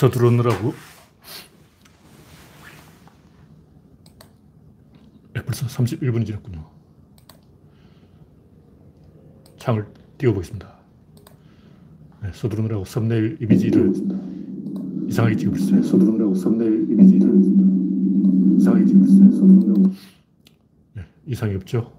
[0.00, 0.72] 서두르느라고
[5.34, 6.66] 네, 벌써 31분이 지났군요.
[9.58, 9.86] 창을
[10.16, 10.74] 띄워보겠습니다.
[12.22, 13.92] 네, 서두르느라고 썸네일 이미지를
[15.06, 15.82] 이상하게 찍어버렸어요.
[15.82, 19.30] 서두르느라고 썸네일 이미지를 이상하게 찍어버렸어요.
[19.32, 19.94] 서두르느라고.
[20.94, 21.92] 네, 이상이 없죠?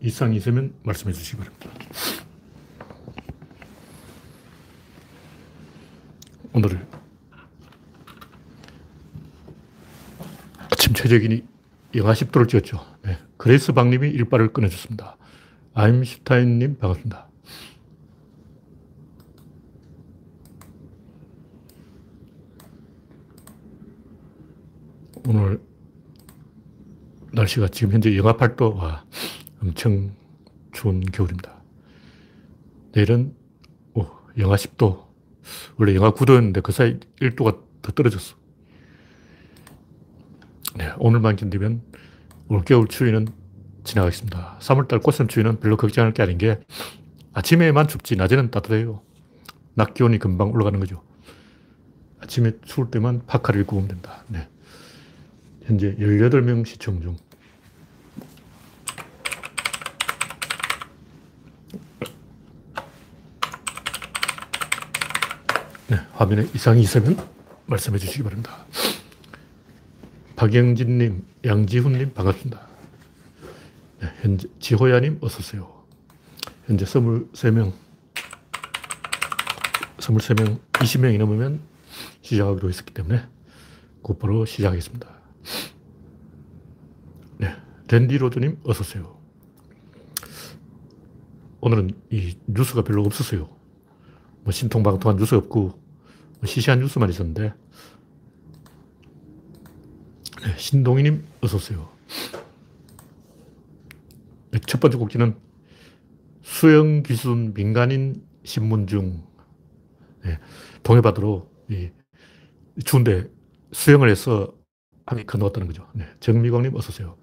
[0.00, 1.68] 이상이 있으면 말씀해 주시기 바랍니다.
[6.52, 6.86] 오늘
[11.10, 11.42] 최저기온이
[11.96, 12.78] 영하 10도를 찍었죠.
[13.02, 13.18] 네.
[13.36, 15.16] 그레이스 박님이 일발을 끊어줬습니다.
[15.74, 17.28] 아인슈타인님 반갑습니다.
[25.26, 25.60] 오늘
[27.32, 29.04] 날씨가 지금 현재 영하 8도, 와,
[29.60, 30.14] 엄청
[30.72, 31.60] 추운 겨울입니다.
[32.92, 33.34] 내일은
[33.94, 34.06] 오,
[34.38, 35.06] 영하 10도,
[35.76, 38.39] 원래 영하 9도였는데 그 사이 1도가 더 떨어졌어.
[40.76, 41.82] 네, 오늘만 견디면
[42.48, 43.28] 올겨울 추위는
[43.84, 44.58] 지나가겠습니다.
[44.60, 46.60] 3월달 꽃샘 추위는 별로 걱정할 게 아닌 게
[47.32, 49.02] 아침에만 춥지 낮에는 따뜻해요.
[49.74, 51.02] 낮 기온이 금방 올라가는 거죠.
[52.20, 54.24] 아침에 추울 때만 파카를 입고 오면 된다.
[54.28, 54.48] 네.
[55.64, 57.16] 현재 18명 시청 중.
[65.88, 67.16] 네, 화면에 이상이 있으면
[67.66, 68.66] 말씀해 주시기 바랍니다.
[70.40, 72.66] 박영진님, 양지훈님 반갑습니다.
[74.00, 75.70] 네, 현재 지호야님 어서오세요.
[76.64, 77.74] 현재 23명,
[79.98, 81.60] 23명, 20명이 넘으면
[82.22, 83.22] 시작하기로 했었기 때문에
[84.00, 85.06] 곧바로 시작하겠습니다.
[87.36, 87.54] 네,
[87.88, 89.14] 댄디로드님 어서오세요.
[91.60, 93.46] 오늘은 이 뉴스가 별로 없었어요.
[94.44, 95.78] 뭐 신통방통한 뉴스 없고
[96.38, 97.52] 뭐 시시한 뉴스만 있었는데 네,
[100.60, 101.88] 신동희님 어서오세요.
[104.50, 105.34] 네, 첫 번째 곡지는
[106.42, 109.22] 수영기순 민간인 신문 중
[110.22, 110.38] 네,
[110.82, 111.90] 동해바다로 이
[112.84, 113.26] 추운데
[113.72, 114.52] 수영을 해서
[115.06, 115.86] 함이 건너왔다는 거죠.
[115.94, 117.16] 네, 정미광님 어서오세요.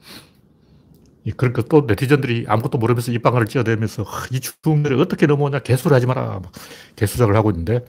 [1.35, 6.41] 그러니까 또 네티즌들이 아무것도 모르면서 입방아를 찧어대면서 이 추운 겨울에 어떻게 넘어오냐 개수를 하지 마라
[6.95, 7.83] 개수작을 하고 있는데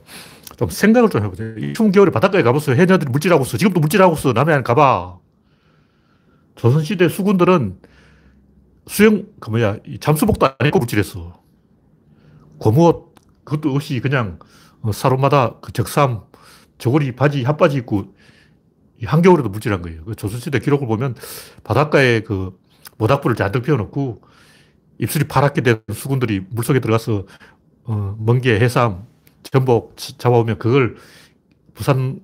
[0.57, 1.57] 좀 생각을 좀 해보세요.
[1.57, 2.75] 이 추운 겨울에 바닷가에 가보세요.
[2.75, 3.57] 해녀들이 물질하고 있어.
[3.57, 4.33] 지금도 물질하고 있어.
[4.33, 5.19] 남해안 가봐.
[6.59, 7.79] 조선시대 수군들은
[8.85, 11.41] 수영, 그 뭐야, 잠수복도 안 입고 물질했어.
[12.57, 13.15] 고무옷,
[13.45, 14.39] 그것도 없이 그냥
[14.81, 16.23] 어, 사로마다 그 적삼,
[16.77, 18.13] 저고리 바지, 핫바지 입고
[19.05, 20.03] 한겨울에도 물질한 거예요.
[20.03, 21.15] 그 조선시대 기록을 보면
[21.63, 22.59] 바닷가에 그
[22.97, 24.21] 모닥불을 잔뜩 피워놓고
[24.97, 27.25] 입술이 파랗게 된 수군들이 물속에 들어가서
[27.85, 29.05] 어, 멍게, 해삼,
[29.43, 30.97] 전복 잡아오면 그걸
[31.73, 32.19] 부산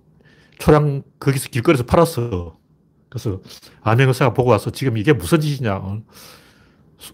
[0.59, 2.64] 초량 거기서 길거리에서 팔았어.
[3.15, 3.39] 그래서
[3.81, 5.77] 안행 의사가 보고 와서 지금 이게 무슨 짓이냐.
[5.77, 6.01] 어,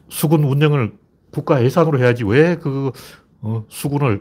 [0.10, 0.98] 수군 운영을
[1.32, 2.92] 국가 예산으로 해야지 왜그
[3.42, 4.20] 어, 수군을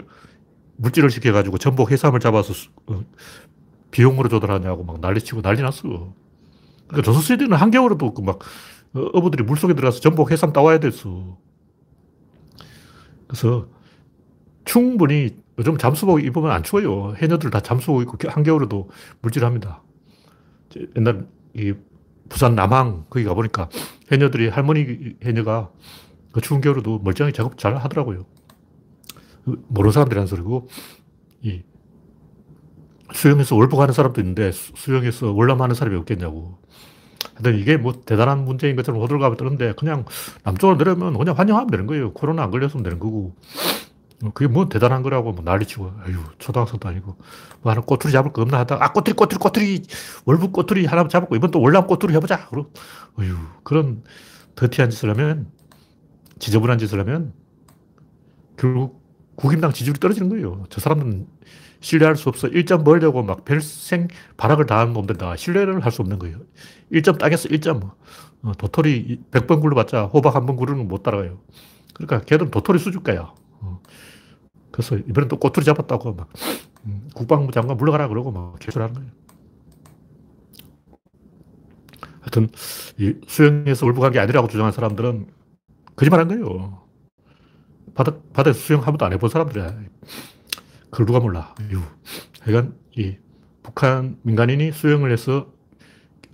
[0.77, 3.03] 물질을 시켜가지고 전복 해삼을 잡아서 수, 어,
[3.91, 6.13] 비용으로 조달하냐고 막 난리치고 난리 났어.
[6.87, 8.41] 그러니까 조선시대는 한겨울에도 그막
[8.93, 11.39] 어, 어부들이 물속에 들어가서 전복 해삼 따와야 됐어.
[13.27, 13.69] 그래서
[14.67, 17.15] 충분히 요즘 잠수복 입으면 안 추워요.
[17.17, 18.91] 해녀들 다 잠수복 입고 한겨울에도
[19.23, 19.83] 물질합니다.
[20.97, 21.75] 옛날 이
[22.29, 23.69] 부산 남항 거기 가보니까
[24.13, 25.71] 해녀들이 할머니 해녀가
[26.33, 28.25] 그 추운 겨울에도 멀쩡히 작업 잘 하더라고요.
[29.45, 30.69] 그 모르는 사람들이 하는 소리고
[31.43, 31.63] 이
[33.13, 36.59] 수영해서 월북하는 사람도 있는데 수영해서 월남하는 사람이 없겠냐고.
[37.35, 40.05] 하여튼 이게 뭐 대단한 문제인 것처럼 호들갑을 떠는데 그냥
[40.45, 42.13] 남쪽으로 내려면 그냥 환영하면 되는 거예요.
[42.13, 43.35] 코로나 안 걸렸으면 되는 거고.
[44.35, 47.17] 그게 뭐 대단한 거라고 뭐 난리치고, 아유, 초등학생도 아니고,
[47.63, 49.83] 뭐 하나 꼬투리 잡을 거 없나 하다 아, 꼬투리, 꼬투리, 꼬투리,
[50.27, 52.47] 월북 꼬투리 하나 잡았고, 이번 또 월남 꼬투리 해보자.
[52.49, 52.67] 그럼,
[53.19, 54.03] 어휴, 그런
[54.57, 55.51] 더티한 짓을 하면,
[56.39, 57.33] 지저분한 짓을 하면,
[58.57, 59.01] 결국
[59.37, 60.65] 국임당 지지율이 떨어지는 거예요.
[60.69, 61.27] 저 사람은
[61.81, 62.49] 신뢰할 수 없어.
[62.49, 65.37] 1점 벌려고 막 별생 발악을 당하는 놈들다.
[65.37, 66.39] 신뢰를 할 수 없는 거예요.
[66.93, 67.91] 1점 따겠어, 1점.
[68.43, 71.39] 어, 도토리 100번 굴러봤자 호박 한번 굴르는 못 따라가요.
[71.95, 73.33] 그러니까 걔들은 도토리 수준가야.
[74.71, 74.73] 어.
[74.73, 76.29] 그래서 이번엔 또 꼬투리 잡았다고 막
[76.87, 79.11] 음, 국방부 장관 물러가라 그러고 막 개소리하는 거예요.
[82.21, 82.49] 하여튼
[82.99, 85.27] 이 수영에서 울부간 게 아니라고 주장한 사람들은
[85.97, 86.83] 거짓말한 거예요.
[87.95, 89.79] 바다, 바다에서 수영 한 번도 안 해본 사람들이야.
[90.91, 91.55] 그걸 누가 몰라.
[91.71, 91.81] 유.
[92.41, 93.17] 하여간 이
[93.63, 95.53] 북한 민간인이 수영을 해서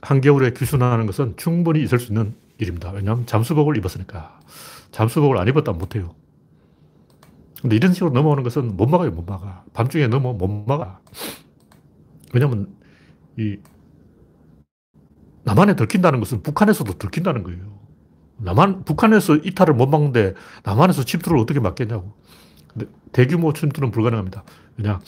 [0.03, 2.91] 한겨울에 귀순하는 것은 충분히 있을 수 있는 일입니다.
[2.93, 4.41] 왜냐하면 잠수복을 입었으니까.
[4.93, 6.15] 잠수복을 안 입었다면 못해요.
[7.67, 9.65] 근데 이런 식으로 넘어오는 것은 못 막아요, 못 막아.
[9.73, 11.01] 밤중에 넘어 못 막아.
[12.33, 12.69] 왜냐면,
[13.37, 13.57] 이,
[15.43, 17.77] 남한에 들킨다는 것은 북한에서도 들킨다는 거예요.
[18.37, 22.13] 남한, 북한에서 이탈을 못 막는데 남한에서 침투를 어떻게 막겠냐고.
[22.69, 24.45] 근데 대규모 침투는 불가능합니다.
[24.77, 25.01] 그냥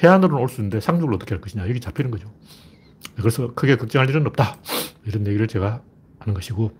[0.00, 1.68] 해안으로는 올 수 있는데 상륙을 어떻게 할 것이냐.
[1.68, 2.32] 여기 잡히는 거죠.
[3.16, 4.56] 그래서 크게 걱정할 일은 없다.
[5.04, 5.82] 이런 얘기를 제가
[6.20, 6.70] 하는 것이고,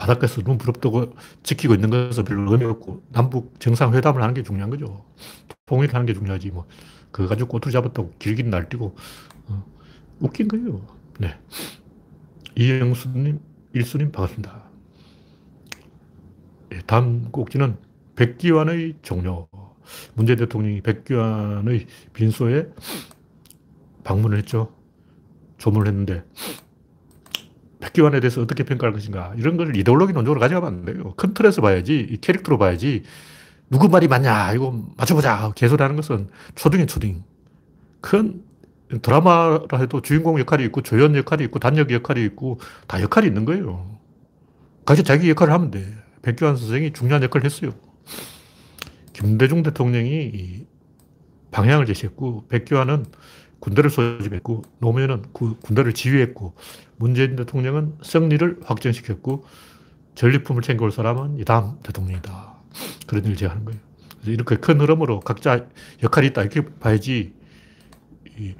[0.00, 5.04] 바닷가에서 눈 부릅뜨고 지키고 있는 것은 별로 의미 없고, 남북 정상회담을 하는 게 중요한 거죠.
[5.66, 6.50] 통일하는 게 중요하지.
[6.52, 6.66] 뭐,
[7.10, 8.96] 그거 가지고 꼬투리 잡았다고 길긴 날뛰고,
[9.48, 9.64] 어,
[10.20, 10.80] 웃긴 거예요.
[11.18, 11.38] 네.
[12.56, 13.40] 이영수님,
[13.74, 14.62] 일수님 반갑습니다.
[16.70, 17.76] 네, 다음 꼭지는
[18.16, 19.48] 백기환의 종료.
[20.14, 22.68] 문재인 대통령이 백기환의 빈소에
[24.02, 24.74] 방문을 했죠.
[25.58, 26.24] 조문을 했는데,
[27.80, 29.32] 백기환에 대해서 어떻게 평가할 것인가.
[29.36, 31.14] 이런 걸 이데올로기 논조로 가져가면 안 돼요.
[31.16, 33.02] 큰 틀에서 봐야지, 이 캐릭터로 봐야지,
[33.70, 35.52] 누구 말이 맞냐, 이거 맞춰보자.
[35.54, 37.22] 개소리 하는 것은 초등이 초등.
[38.00, 38.42] 큰
[39.02, 43.98] 드라마라 해도 주인공 역할이 있고, 조연 역할이 있고, 단역 역할이 있고, 다 역할이 있는 거예요.
[44.84, 45.86] 각자 자기 역할을 하면 돼.
[46.22, 47.72] 백기환 선생이 중요한 역할을 했어요.
[49.12, 50.66] 김대중 대통령이
[51.52, 53.06] 방향을 제시했고, 백기환은
[53.60, 56.54] 군대를 소집했고, 노무현은 그 군대를 지휘했고,
[57.00, 59.44] 문재인 대통령은 승리를 확정시켰고,
[60.14, 62.54] 전리품을 챙겨올 사람은 이 다음 대통령이다.
[63.06, 63.80] 그런 일을 제가 하는 거예요.
[64.26, 65.66] 이렇게 큰 흐름으로 각자
[66.02, 66.42] 역할이 있다.
[66.42, 67.32] 이렇게 봐야지,
[68.38, 68.54] 이,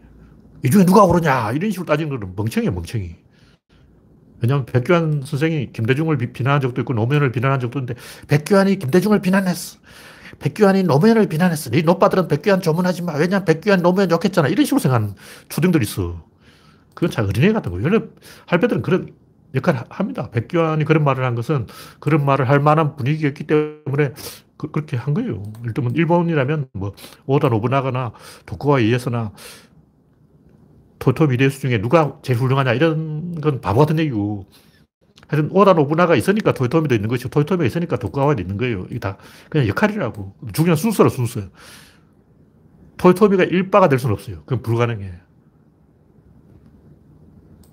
[0.64, 3.14] 이 중에 누가 오르냐 이런 식으로 따지는 거는 멍청이야, 멍청이.
[4.40, 9.78] 왜냐하면 백규환 선생이 김대중을 비난한 적도 있고 노무현을 비난한 적도 있는데 백규환이 김대중을 비난했어.
[10.38, 11.68] 백규환이 노무현을 비난했어.
[11.68, 13.12] 네 노빠들은 백규환 조문하지 마.
[13.16, 14.48] 왜냐면 백규환 노무현 욕했잖아.
[14.48, 15.14] 이런 식으로 생각하는
[15.50, 16.24] 초등들이 있어.
[17.00, 17.82] 그건 참 어린애 같은 거예요.
[17.82, 18.04] 원래
[18.46, 19.08] 할배들은 그런
[19.54, 20.30] 역할을 합니다.
[20.30, 21.66] 백규환이 그런 말을 한 것은
[21.98, 24.12] 그런 말을 할 만한 분위기였기 때문에
[24.58, 25.42] 그, 렇게한 거예요.
[25.74, 26.92] 들면 일본이라면 뭐
[27.24, 28.12] 오다 노부나가나
[28.44, 29.32] 도쿠가와 이에서나
[30.98, 34.46] 토토미 대수 중에 누가 제일 훌륭하냐 이런 건 바보 같은 얘기고
[35.26, 38.84] 하여튼 오다 노부나가 있으니까 토요토미도 있는 것이고 토요토미가 있으니까 도쿠가와도 있는 거예요.
[38.90, 39.16] 이게 다
[39.48, 40.34] 그냥 역할이라고.
[40.52, 41.40] 중요한 순서라 순서.
[42.98, 44.42] 토요토미가 일바가 될 수는 없어요.
[44.44, 45.29] 그건 불가능해.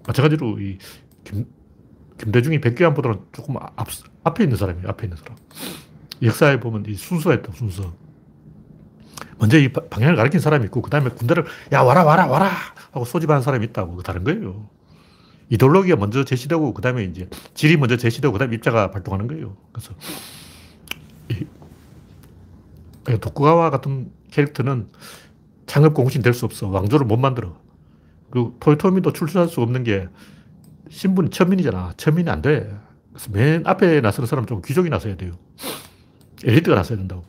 [0.07, 0.77] 마찬가지로 이
[1.23, 1.45] 김,
[2.17, 3.87] 김대중이 백기환보다는 조금 앞,
[4.23, 4.87] 앞에 있는 사람이에요.
[4.89, 5.35] 앞에 있는 사람.
[6.21, 7.93] 역사에 보면 이 순서가 있다, 순서.
[9.37, 12.49] 먼저 이 방향을 가리킨 사람이 있고, 그 다음에 군대를, 야, 와라, 와라, 와라!
[12.91, 14.01] 하고 소집하는 사람이 있다고.
[14.01, 14.67] 다른 거예요.
[15.49, 19.55] 이데올로기가 먼저 제시되고, 그 다음에 이제 질이 먼저 제시되고, 그 다음에 입자가 발동하는 거예요.
[19.71, 19.93] 그래서,
[21.29, 21.45] 이,
[23.19, 24.89] 도쿠가와 같은 캐릭터는
[25.67, 26.67] 창업 공신 될수 없어.
[26.67, 27.55] 왕조를 못 만들어.
[28.29, 30.07] 그 토요토미도 출전할 수 없는 게
[30.89, 31.93] 신분이 천민이잖아.
[31.97, 32.69] 천민이 안 돼.
[33.11, 35.33] 그래서 맨 앞에 나서는 사람은 좀 귀족이 나서야 돼요.
[36.43, 37.23] 엘리트가 나서야 된다고.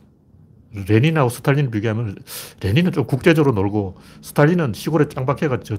[0.87, 2.15] 레닌하고 스탈린을 비교하면
[2.61, 5.77] 레닌은 좀 국제적으로 놀고 스탈린은 시골에 짱박해가 저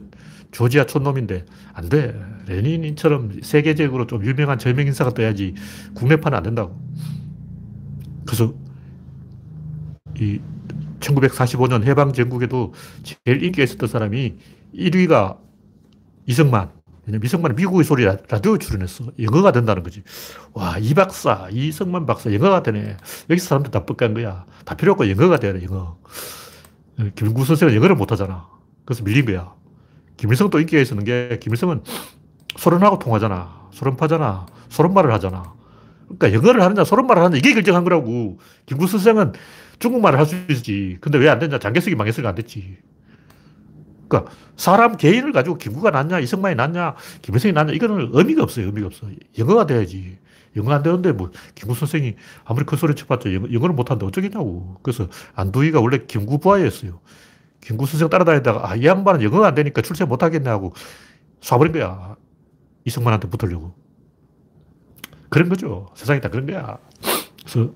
[0.51, 1.45] 조지아 촌놈인데
[1.75, 2.21] 안 돼.
[2.49, 5.55] 레닌처럼 세계적으로 좀 유명한 저명 인사가 떠야지
[5.95, 6.81] 국내판은 안 된다고.
[8.27, 8.53] 그래서
[10.19, 10.41] 이
[10.99, 14.35] 1945년 해방 전국에도 제일 인기가 있었던 사람이
[14.75, 15.39] 1위가
[16.27, 16.71] 이승만.
[17.07, 19.07] 왜냐면 이승만은 미국의 소리 라디오 출연했어.
[19.21, 20.03] 영어가 된다는 거지.
[20.53, 22.97] 와, 이 박사, 이승만 박사, 영어가 되네.
[23.31, 24.45] 여기서 사람들 다 뻑간 거야.
[24.65, 25.99] 다 필요 없고 영어가 돼야 돼, 영어.
[27.17, 28.49] 김구 선생은 영어를 못 하잖아.
[28.85, 29.55] 그래서 밀린 거야.
[30.19, 31.83] 김일성도 인기가 있었는 게, 김일성은
[32.57, 33.69] 소련하고 통하잖아.
[33.73, 34.47] 소련파잖아.
[34.69, 35.55] 소련말을 하잖아.
[36.07, 38.39] 그러니까 영어를 하느냐, 소련말을 하느냐, 이게 결정한 거라고.
[38.67, 39.33] 김구 선생은
[39.79, 40.99] 중국말을 할 수 있지.
[41.01, 41.59] 근데 왜 안 됐냐?
[41.59, 42.77] 장개석이 망했으니까 안 됐지.
[44.11, 48.67] 그러니까 사람 개인을 가지고 김구가 낫냐, 이승만이 낫냐, 김일성이 낫냐, 이거는 의미가 없어요.
[48.67, 49.07] 의미가 없어.
[49.39, 50.19] 영어가 돼야지.
[50.57, 54.79] 영어 안 되는데 뭐 김구 선생이 아무리 큰 소리 쳐봤자 영어, 영어를 못하는데 어쩌겠냐고.
[54.83, 57.01] 그래서 안두희가 원래 김구 부하였어요.
[57.61, 60.75] 김구 선생 따라다니다가 아, 이 양반은 영어가 안 되니까 출세 못하겠네 하고
[61.41, 62.17] 쏴버린 거야.
[62.85, 63.75] 이승만한테 붙으려고.
[65.29, 65.89] 그런 거죠.
[65.95, 66.79] 세상이 다 그런 거야.
[67.45, 67.73] 그래서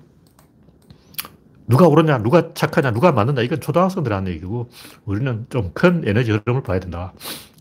[1.67, 4.69] 누가 옳으냐, 누가 착하냐, 누가 맞느냐, 이건 초등학생들 하는 얘기고,
[5.05, 7.13] 우리는 좀 큰 에너지 흐름을 봐야 된다.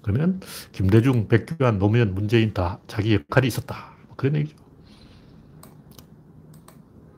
[0.02, 0.40] 그러면
[0.72, 3.94] 김대중, 백규환, 노무현, 문재인 다 자기 역할이 있었다.
[4.06, 4.56] 뭐 그런 얘기죠.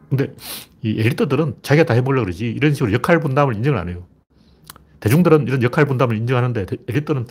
[0.09, 0.35] 근데
[0.83, 4.07] 이 엘리트들은 자기가 다 해보려고 그러지, 이런 식으로 역할 분담을 인정을 안 해요.
[5.01, 7.27] 대중들은 이런 역할 분담을 인정하는데, 엘리트는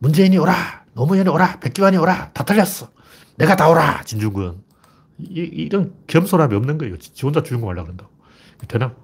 [0.00, 2.90] 문재인이 오라, 노무현이 오라, 백규환이 오라, 다 틀렸어.
[3.38, 4.62] 내가 다 오라, 진중권.
[5.20, 6.98] 이, 이런 겸손함이 없는 거예요.
[6.98, 8.17] 지 혼자 주인공 하려고 그런다고.
[8.66, 8.94] 되나?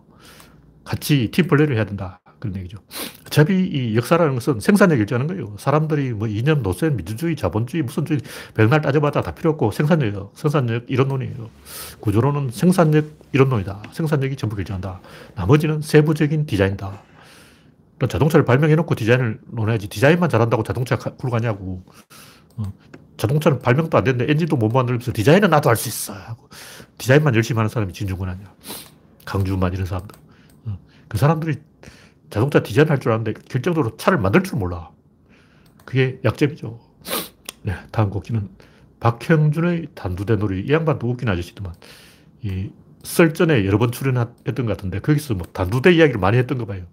[0.84, 2.20] 같이 팀플레이를 해야 된다.
[2.38, 2.78] 그런 얘기죠.
[3.26, 5.56] 어차피 이 역사라는 것은 생산력 일자는 거예요.
[5.58, 8.20] 사람들이 뭐 이념, 노선, 민주주의, 자본주의, 무슨 주의,
[8.54, 10.30] 백날 따져봐도 다 필요 없고 생산력이에요.
[10.34, 11.48] 생산력 이론론이에요.
[12.00, 13.82] 구조론은 생산력 이론론이다.
[13.92, 15.00] 생산력이 전부 결정한다.
[15.34, 17.02] 나머지는 세부적인 디자인다.
[18.06, 19.88] 자동차를 발명해놓고 디자인을 논해야지.
[19.88, 21.82] 디자인만 잘한다고 자동차가 굴러가냐고.
[22.56, 22.64] 어,
[23.16, 26.12] 자동차는 발명도 안 됐는데 엔진도 못 만들면서 디자인은 나도 할 수 있어.
[26.98, 28.52] 디자인만 열심히 하는 사람이 진중권 아니야.
[29.24, 30.16] 강주만 이런 사람들.
[30.66, 30.78] 어,
[31.08, 31.56] 그 사람들이
[32.30, 34.90] 자동차 디자인 할 줄 아는데 결정적으로 차를 만들 줄 몰라.
[35.84, 36.80] 그게 약점이죠.
[37.62, 38.48] 네, 다음 곡기는
[39.00, 40.62] 박형준의 단두대 놀이.
[40.66, 41.74] 이 양반도 웃긴 아저씨더만.
[42.42, 42.70] 이
[43.02, 46.84] 썰전에 여러 번 출연했던 것 같은데 거기서 뭐 단두대 이야기를 많이 했던 거 봐요.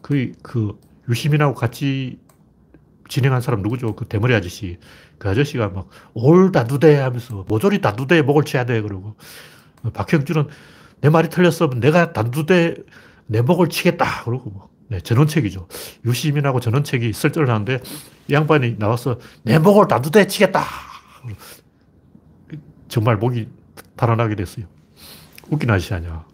[0.00, 0.78] 그, 그
[1.08, 2.18] 유시민하고 같이
[3.08, 3.94] 진행한 사람 누구죠?
[3.96, 4.78] 그 대머리 아저씨.
[5.18, 8.80] 그 아저씨가 막, 올 단두대 하면서, 모조리 단두대에 목을 쳐야 돼.
[8.80, 9.16] 그러고,
[9.92, 10.46] 박형준은
[11.00, 11.70] 내 말이 틀렸어.
[11.70, 12.76] 내가 단두대
[13.26, 14.24] 내 목을 치겠다.
[14.24, 15.68] 그러고 뭐, 네, 전원책이죠.
[16.04, 17.80] 유시민하고 전원책이 설전을 하는데,
[18.28, 20.64] 이 양반이 나와서 내 목을 단두대 치겠다.
[22.88, 23.48] 정말 목이
[23.96, 24.66] 달아나게 됐어요.
[25.48, 26.24] 웃긴 아저씨 아니야.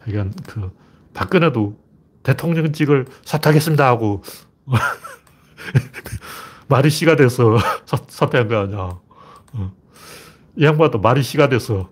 [0.00, 0.70] 그러니까 그,
[1.14, 1.78] 박근혜도
[2.22, 4.22] 대통령직을 사퇴하겠습니다 하고
[6.68, 7.56] 말이 씨가 돼서
[8.08, 8.98] 사, 퇴한거 아니야.
[9.52, 9.72] 어.
[10.56, 11.90] 이 양반도 말이 씨가 돼서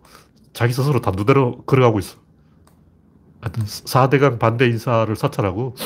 [0.57, 2.17] 자기 스스로 단두대로 걸어가고 있어.
[3.43, 5.77] 4대강 반대 인사를 사찰하고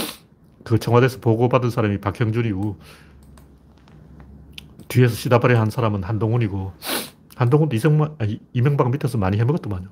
[0.62, 2.78] 그 청와대에서 보고받은 사람이 박형준이고
[4.86, 6.72] 뒤에서 시다발이 한 사람은 한동훈이고
[7.34, 9.88] 한동훈도 이승만, 아니, 이명박 밑에서 많이 해먹었더만요.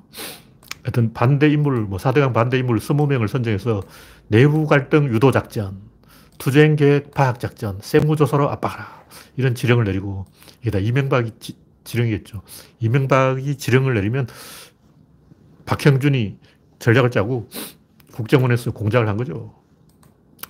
[0.85, 3.83] 하여튼 반대 인물, 뭐 4대강 반대 인물 20명을 선정해서
[4.29, 5.81] 내부 갈등 유도 작전,
[6.39, 8.87] 투쟁 계획 파악 작전, 세무조사로 압박하라.
[9.37, 10.27] 이런 지령을 내리고
[10.61, 11.57] 이게 다 이명박이 지,
[11.89, 12.43] 지령이겠죠.
[12.81, 14.29] 이명박이 지령을 내리면
[15.69, 16.39] 박형준이
[16.79, 17.51] 전략을 짜고
[18.13, 19.55] 국정원에서 공작을 한 거죠.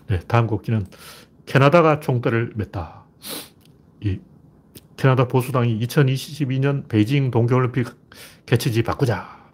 [0.07, 0.87] 네, 다음 곡기는
[1.45, 3.03] 캐나다가 총대를 맸다.
[4.01, 4.21] 이
[4.97, 7.89] 캐나다 보수당이 2022년 베이징 동계올림픽
[8.47, 9.51] 개최지 바꾸자.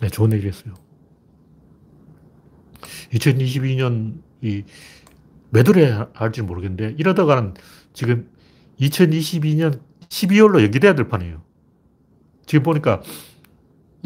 [0.00, 0.74] 네, 좋은 얘기를 했어요.
[3.12, 4.62] 2022년 이
[5.50, 7.54] 매도를 할지 모르겠는데 이러다가는
[7.92, 8.28] 지금
[8.80, 11.42] 2022년 12월로 연기돼야 될 판이에요.
[12.46, 13.02] 지금 보니까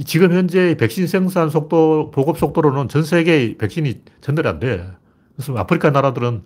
[0.05, 4.89] 지금 현재 백신 생산 속도, 보급 속도로는 전 세계 백신이 전달이 안 돼.
[5.35, 6.45] 그래서 아프리카 나라들은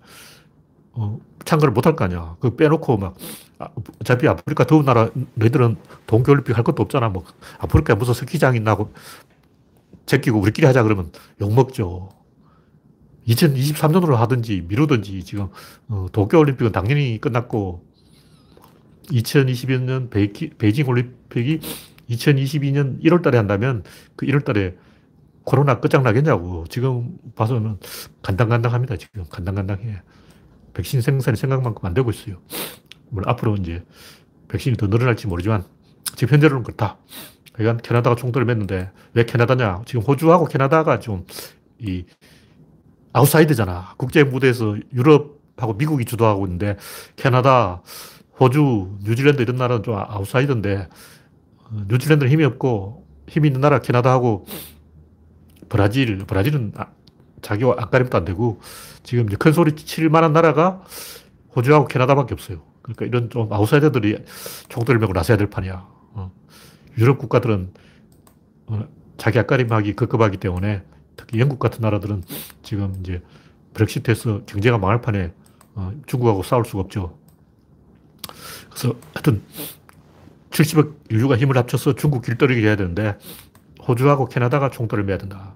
[0.93, 2.35] 어, 참가를 못할 거 아니야.
[2.39, 3.15] 그 빼놓고 막,
[3.59, 3.67] 아,
[3.99, 7.09] 어차피 아프리카 더운 나라, 너희들은 동계올림픽 할 것도 없잖아.
[7.09, 7.23] 뭐,
[7.59, 8.93] 아프리카에 무슨 스키장 있나고,
[10.05, 12.09] 제끼고 우리끼리 하자 그러면 욕 먹죠.
[13.27, 15.47] 2023년으로 하든지 미루든지 지금
[15.87, 17.85] 어, 도쿄올림픽은 당연히 끝났고
[19.05, 21.59] 2022년 베이키, 베이징 올림픽이
[22.09, 23.83] 2022년 1월 달에 한다면
[24.15, 24.75] 그 1월 달에
[25.43, 27.77] 코로나 끝장나겠냐고 지금 봐서는
[28.21, 28.97] 간당간당합니다.
[28.97, 30.01] 지금 간당간당해.
[30.73, 32.37] 백신 생산이 생각만큼 안 되고 있어요.
[33.09, 33.83] 물론 앞으로 이제
[34.47, 35.63] 백신이 더 늘어날지 모르지만
[36.15, 36.97] 지금 현재로는 그렇다.
[37.53, 39.83] 그러니까 캐나다가 총대를 멨는데 왜 캐나다냐?
[39.85, 41.25] 지금 호주하고 캐나다가 좀
[41.83, 42.05] 이
[43.13, 43.93] 아웃사이드잖아.
[43.97, 46.77] 국제 무대에서 유럽하고 미국이 주도하고 있는데
[47.15, 47.83] 캐나다,
[48.39, 50.87] 호주, 뉴질랜드 이런 나라는 좀 아웃사이드인데 어,
[51.87, 54.45] 뉴질랜드는 힘이 없고 힘이 있는 나라 캐나다하고
[55.69, 56.87] 브라질, 브라질은 아,
[57.41, 58.59] 자기 앞가림도 안 되고
[59.03, 60.83] 지금 큰 소리 칠 만한 나라가
[61.55, 62.61] 호주하고 캐나다밖에 없어요.
[62.81, 64.17] 그러니까 이런 좀 아웃사이더들이
[64.69, 65.87] 총대를 메고 나서야 될 판이야.
[66.13, 66.31] 어.
[66.97, 67.71] 유럽 국가들은
[68.67, 68.87] 어,
[69.17, 70.83] 자기 앞가림하기 급급하기 때문에
[71.15, 72.23] 특히 영국 같은 나라들은
[72.61, 73.21] 지금 이제
[73.73, 75.31] 브렉시트에서 경제가 망할 판에
[75.75, 77.17] 어, 중국하고 싸울 수가 없죠.
[78.69, 79.41] 그래서 하여튼
[80.53, 83.17] 70억 인류가 힘을 합쳐서 중국 길들이게 해야 되는데
[83.87, 85.55] 호주하고 캐나다가 총돌을 매야 된다.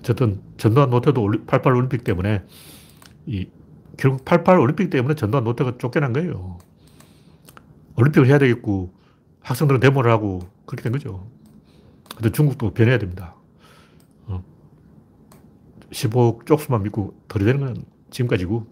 [0.00, 2.42] 어쨌든 전두환 노태도 88 올림픽 때문에
[3.26, 3.48] 이
[3.96, 6.58] 결국 88 올림픽 때문에 전두환 노태가 쫓겨난 거예요.
[7.96, 8.92] 올림픽을 해야 되겠고
[9.40, 11.26] 학생들은 데모를 하고 그렇게 된 거죠.
[12.16, 13.36] 근데 중국도 변해야 됩니다.
[15.90, 18.66] 15억 쪽수만 믿고 들이대는 건 지금까지고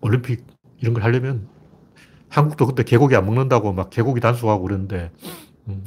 [0.00, 0.44] 올림픽
[0.78, 1.48] 이런 걸 하려면
[2.34, 5.12] 한국도 그때 개고기 안 먹는다고 막 개고기 단속하고 그랬는데
[5.68, 5.84] 음,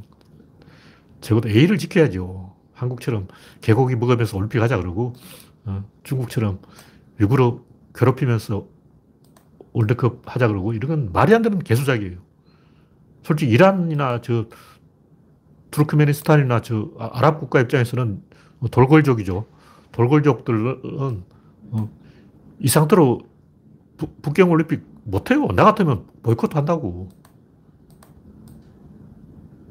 [1.19, 2.53] 적어도 A를 지켜야죠.
[2.73, 3.27] 한국처럼
[3.59, 5.13] 개고기 먹으면서 올림픽 하자 그러고
[5.65, 6.59] 어, 중국처럼
[7.19, 7.59] 일부러
[7.93, 8.65] 괴롭히면서
[9.73, 12.17] 월드컵 하자 그러고 이런 건 말이 안 되는 개수작이에요.
[13.23, 14.45] 솔직히 이란이나 저
[15.71, 18.23] 투르크메니스탄이나 저 아, 아랍 국가 입장에서는
[18.71, 19.45] 돌골족이죠.
[19.91, 21.23] 돌골족들은
[21.71, 21.89] 어,
[22.59, 23.19] 이 상태로
[24.21, 25.47] 북경 올림픽 못해요.
[25.55, 27.09] 나 같으면 보이콧 한다고.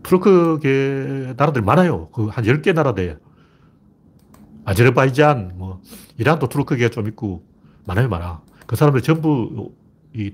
[0.02, 2.08] 투르크계 나라들이 많아요.
[2.10, 3.18] 그 한 10개 나라 돼.
[4.64, 5.80] 아제르바이잔, 뭐,
[6.18, 7.44] 이란도 투르크계가 좀 있고,
[7.86, 8.42] 많아요, 많아.
[8.66, 9.72] 그 사람들 전부
[10.14, 10.32] 이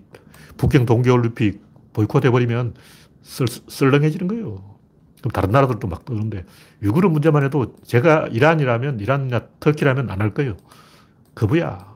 [0.56, 2.74] 북경 동계올림픽 보이콧 해버리면
[3.22, 4.76] 썰, 썰렁해지는 거예요.
[5.20, 6.44] 그럼 다른 나라들도 막 떠는데,
[6.82, 10.56] 유구르 문제만 해도 제가 이란이라면, 이란이나 터키라면 안 할 거예요.
[11.34, 11.92] 거부야.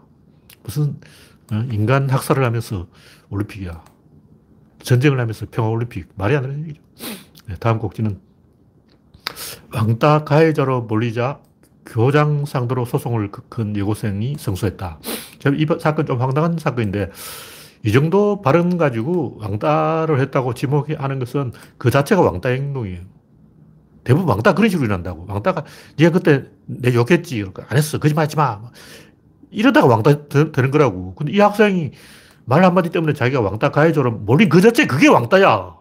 [0.65, 1.01] 무슨 어?
[1.71, 2.87] 인간 학살을 하면서
[3.31, 3.83] 올림픽이야.
[4.83, 6.09] 전쟁을 하면서 평화 올림픽.
[6.17, 6.81] 말이 안 되는 얘기죠.
[7.49, 8.21] 네, 다음 곡지는
[9.73, 11.41] 왕따 가해자로 몰리자
[11.85, 14.99] 교장 상대로 소송을 큰 여고생이 성수했다.
[15.57, 17.11] 이 사건 좀 황당한 사건인데
[17.85, 23.03] 이 정도 발언 가지고 왕따를 했다고 지목하는 것은 그 자체가 왕따 행동이에요.
[24.03, 25.27] 대부분 왕따 그런 식으로 일어난다고.
[25.29, 25.65] 왕따가,
[25.99, 27.45] 네가 그때 내 욕했지.
[27.69, 27.99] 안 했어.
[27.99, 28.61] 거짓말 하지 마.
[29.51, 31.15] 이러다가 왕따 되 는 거라고.
[31.15, 31.93] 근데 이 학생이
[32.45, 35.77] 말 한마디 때문에 자기가 왕따 가해줘라 몰린 그 자체 그게 왕따야.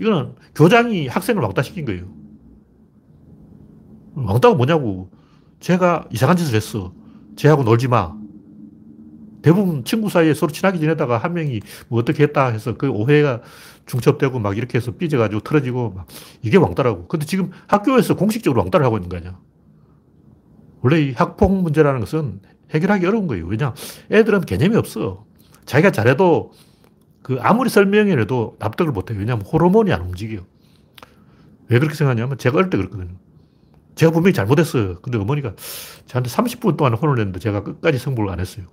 [0.00, 2.06] 이거는 교장이 학생을 왕따시킨 거예요.
[4.14, 5.10] 왕따가 뭐냐고.
[5.60, 6.92] 제가 이상한 짓을 했어.
[7.36, 8.16] 쟤하고 놀지 마.
[9.42, 13.40] 대부분 친구 사이에 서로 친하게 지내다가 한 명이 뭐 어떻게 했다 해서 그 오해가
[13.86, 16.06] 중첩되고 막 이렇게 해서 삐져가지고 틀어지고 막
[16.42, 17.06] 이게 왕따라고.
[17.08, 19.38] 근데 지금 학교에서 공식적으로 왕따를 하고 있는 거 아니야.
[20.82, 23.46] 원래 이 학폭 문제라는 것은 해결하기 어려운 거예요.
[23.46, 23.74] 왜냐?
[24.10, 25.24] 애들은 개념이 없어.
[25.64, 26.52] 자기가 잘해도
[27.22, 29.18] 그 아무리 설명해도 납득을 못 해요.
[29.18, 30.42] 왜냐하면 호르몬이 안 움직여.
[31.68, 33.14] 왜 그렇게 생각하냐면 제가 어릴 때 그랬거든요.
[33.94, 35.00] 제가 분명히 잘못했어요.
[35.00, 35.54] 근데 어머니가
[36.06, 38.66] 저한테 30분 동안 혼을 냈는데 제가 끝까지 승부를 안 했어요.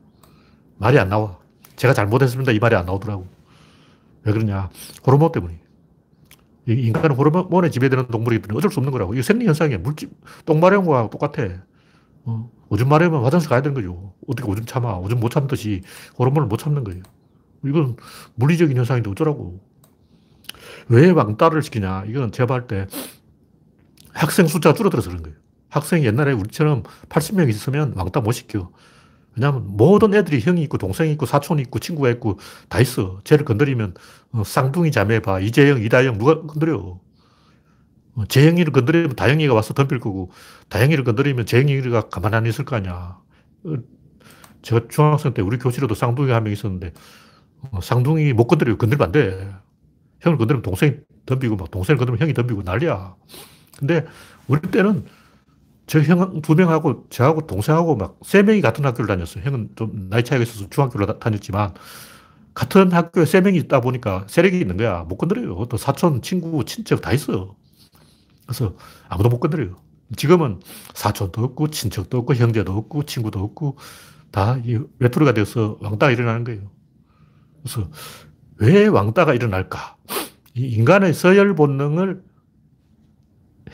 [0.77, 1.37] 말이 안 나와.
[1.75, 2.51] 제가 잘못했습니다.
[2.51, 3.27] 이 말이 안 나오더라고.
[4.23, 4.69] 왜 그러냐.
[5.05, 5.59] 호르몬 때문에.
[6.67, 9.13] 인간은 호르몬에 지배되는 동물이기 때문에 어쩔 수 없는 거라고.
[9.13, 9.79] 이거 생리현상이야.
[9.79, 10.09] 물질,
[10.45, 11.47] 똥 마려움과 똑같아.
[12.25, 14.13] 어, 오줌 마려우면 화장실 가야 되는 거죠.
[14.27, 14.97] 어떻게 오줌 참아.
[14.97, 15.81] 오줌 못 참듯이
[16.17, 17.03] 호르몬을 못 참는 거예요.
[17.63, 17.95] 이건
[18.35, 19.59] 물리적인 현상인데 어쩌라고.
[20.89, 22.05] 왜 왕따를 시키냐.
[22.07, 22.87] 이건 제가 볼때
[24.13, 25.37] 학생 숫자가 줄어들어서 그런 거예요.
[25.69, 28.71] 학생이 옛날에 우리처럼 80명 있으면 왕따 못 시켜.
[29.35, 32.39] 왜냐하면 모든 애들이 형이 있고 동생이 있고 사촌이 있고 친구가 있고
[32.69, 33.19] 다 있어.
[33.25, 33.93] 쟤를 건드리면
[34.31, 35.39] 어, 쌍둥이 자매 봐.
[35.39, 36.99] 이재영, 이다영 누가 건드려.
[38.15, 40.31] 어, 재영이를 건드리면 다영이가 와서 덤빌 거고
[40.69, 43.19] 다영이를 건드리면 재영이가 가만히 안 있을 거 아니야.
[43.65, 43.75] 어,
[44.63, 46.93] 제가 중학생 때 우리 교실에도 쌍둥이가 한 명 있었는데
[47.81, 49.51] 쌍둥이 못 건드리고 건들면 안 돼.
[50.21, 50.93] 형을 건드리면 동생이
[51.25, 53.15] 덤비고 막 동생을 건드리면 형이 덤비고 난리야.
[53.79, 54.05] 근데
[54.47, 55.05] 우리 때는
[55.87, 59.43] 저 형 두 명하고 저하고 동생하고 막 세 명이 같은 학교를 다녔어요.
[59.45, 61.73] 형은 좀 나이 차이가 있어서 중학교를 다녔지만
[62.53, 65.03] 같은 학교에 세 명이 있다 보니까 세력이 있는 거야.
[65.03, 65.65] 못 건드려요.
[65.69, 67.55] 또 사촌, 친구, 친척 다 있어요.
[68.45, 68.75] 그래서
[69.09, 69.75] 아무도 못 건드려요.
[70.15, 70.61] 지금은
[70.93, 73.77] 사촌도 없고, 친척도 없고, 형제도 없고, 친구도 없고,
[74.31, 74.57] 다
[74.99, 76.69] 외톨이가 되어서 왕따가 일어나는 거예요.
[77.63, 77.89] 그래서
[78.57, 79.97] 왜 왕따가 일어날까?
[80.53, 82.23] 인간의 서열 본능을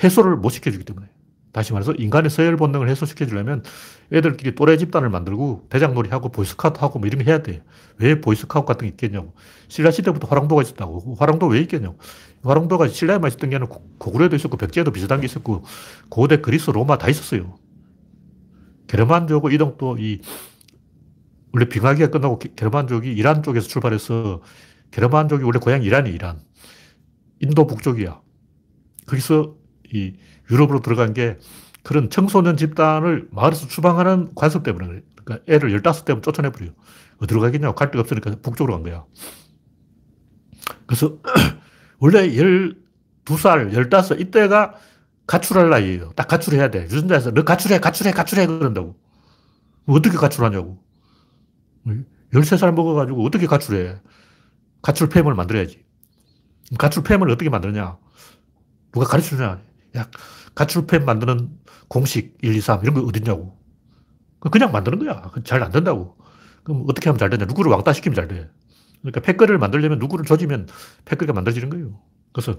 [0.03, 1.09] 해소를 못 시켜주기 때문에.
[1.51, 3.63] 다시 말해서 인간의 서열 본능을 해소시켜주려면
[4.11, 7.61] 애들끼리 또래 집단을 만들고 대장놀이 하고 보이스카우트 하고 뭐 이런 거 해야 돼.
[7.97, 9.33] 왜 보이스카우트 같은 게 있겠냐고.
[9.67, 11.15] 신라시대부터 화랑도가 있었다고.
[11.15, 11.97] 화랑도 왜 있겠냐고.
[12.43, 15.63] 화랑도가 신라에만 있었던 게 아니라 고구려도 있었고 백제도 비슷한 게 있었고
[16.09, 17.57] 고대 그리스 로마 다 있었어요.
[18.87, 20.21] 게르만족고 이동도 이
[21.53, 24.41] 원래 빙하기가 끝나고 게르만족이 이란 쪽에서 출발해서
[24.91, 26.39] 게르만족이 원래 고향 이란이 이란.
[27.39, 28.21] 인도 북쪽이야.
[29.05, 29.55] 거기서
[29.93, 30.13] 이
[30.51, 31.37] 유럽으로 들어간 게
[31.83, 35.01] 그런 청소년 집단을 마을에서 추방하는 관습 때문에 그래요.
[35.23, 36.71] 그러니까 애를 15대면 쫓아내버려요.
[37.19, 39.05] 어디로 가겠냐고 갈 데가 없으니까 북쪽으로 간 거야.
[40.85, 41.17] 그래서
[41.99, 44.75] 원래 12살, 15, 이때가
[45.27, 46.11] 가출할 나이에요.
[46.15, 46.83] 딱 가출해야 돼.
[46.83, 48.95] 유전자에서 너 가출해, 가출해, 가출해 그런다고.
[49.85, 50.83] 어떻게 가출하냐고.
[52.33, 53.97] 13살 먹어가지고 어떻게 가출해.
[54.81, 55.83] 가출팸을 만들어야지.
[56.77, 57.97] 가출팸을 어떻게 만드냐.
[58.91, 59.61] 누가 가르쳐 주냐.
[59.97, 60.09] 야,
[60.55, 61.49] 가출팸 만드는
[61.87, 63.57] 공식 1, 2, 3 이런 거 어딨냐고.
[64.51, 65.31] 그냥 만드는 거야.
[65.43, 66.17] 잘 안 된다고.
[66.63, 67.45] 그럼 어떻게 하면 잘 되냐.
[67.45, 68.49] 누구를 왕따 시키면 잘 돼.
[69.01, 70.67] 그러니까 패거리를 만들려면 누구를 조지면
[71.05, 71.99] 패거리가 만들어지는 거예요.
[72.33, 72.57] 그래서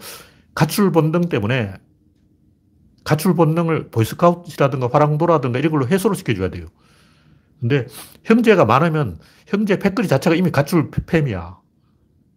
[0.55, 1.75] 가출 본능 때문에
[3.05, 6.67] 가출 본능을 보이스카우트라든가 화랑도라든가 이런 걸로 해소를 시켜줘야 돼요.
[7.61, 7.87] 근데
[8.25, 11.59] 형제가 많으면 형제 패거리 자체가 이미 가출 팸이야.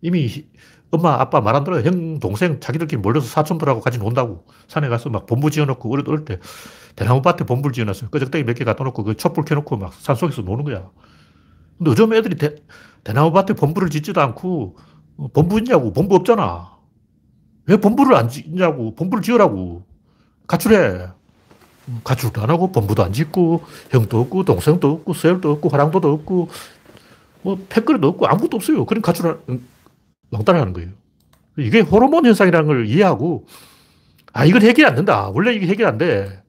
[0.01, 0.47] 이미
[0.95, 1.83] 엄마, 아빠 말 안 들어요.
[1.85, 4.45] 형, 동생, 자기들끼리 몰려서 사촌들하고 같이 논다고.
[4.67, 6.39] 산에 가서 막 본부 지어놓고, 어릴 때
[6.95, 8.09] 대나무 밭에 본부를 지어놨어요.
[8.09, 10.89] 끄적대기 몇 개 갖다 놓고 그 촛불 켜놓고 막 산속에서 노는 거야.
[11.77, 12.55] 근데 요즘 애들이 대,
[13.03, 14.77] 대나무 밭에 본부를 짓지도 않고,
[15.17, 15.93] 어, 본부 있냐고.
[15.93, 16.71] 본부 없잖아.
[17.67, 18.95] 왜 본부를 안 짓냐고.
[18.95, 19.83] 본부를 지으라고.
[20.47, 21.07] 가출해.
[22.03, 26.49] 가출도 안 하고, 본부도 안 짓고, 형도 없고, 동생도 없고, 서열도 없고, 화랑도도 없고,
[27.43, 28.85] 뭐, 패거리도 없고, 아무것도 없어요.
[28.85, 29.39] 그럼 가출,
[30.31, 30.89] 왕따라는 거예요.
[31.57, 33.47] 이게 호르몬 현상이라는 걸 이해하고,
[34.33, 35.29] 아, 이건 해결 안 된다.
[35.33, 36.43] 원래 이게 해결 안 돼.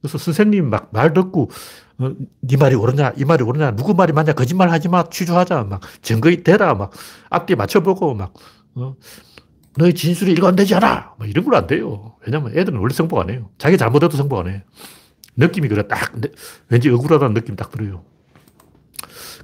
[0.00, 1.50] 그래서 선생님 막 말 듣고,
[1.98, 5.80] 어, 네 말이 옳으냐, 이 말이 옳으냐, 누구 말이 맞냐, 거짓말 하지 마, 취조하자, 막
[6.02, 6.92] 증거 대라, 막
[7.30, 8.34] 앞뒤 맞춰보고, 막,
[8.74, 8.96] 어,
[9.78, 11.14] 너의 진술이 일관되지 않아.
[11.18, 12.14] 막 이런 걸로 안 돼요.
[12.26, 13.48] 왜냐면 애들은 원래 성공 안 해요.
[13.56, 14.64] 자기 잘못해도 성공 안 해.
[15.36, 15.86] 느낌이 그래.
[15.88, 16.12] 딱,
[16.68, 18.04] 왠지 억울하다는 느낌이 딱 들어요.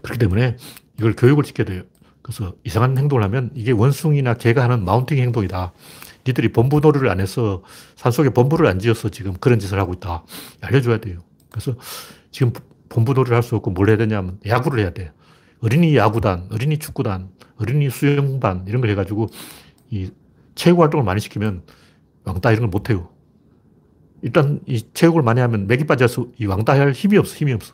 [0.03, 0.57] 그렇기 때문에
[0.99, 1.83] 이걸 교육을 시켜야 돼요.
[2.29, 5.73] 그래서 이상한 행동을 하면 이게 원숭이나 개가 하는 마운팅 행동이다.
[6.27, 7.63] 니들이 본부 놀이를 안 해서
[7.97, 10.25] 산속에 본부를 안 지어서 지금 그런 짓을 하고 있다.
[10.61, 11.21] 알려줘야 돼요.
[11.51, 11.75] 그래서
[12.31, 12.53] 지금
[12.91, 15.11] 본부 놀이를 할 수 없고 뭘 해야 되냐면 야구를 해야 돼.
[15.63, 19.29] 어린이 야구단, 어린이 축구단, 어린이 수영반 이런 걸 해가지고
[19.91, 20.11] 이
[20.55, 21.63] 체육 활동을 많이 시키면
[22.25, 23.09] 왕따 이런 걸 못 해요.
[24.21, 27.73] 일단 이 체육을 많이 하면 맥이 빠져서 이 왕따 할 힘이 없어, 힘이 없어.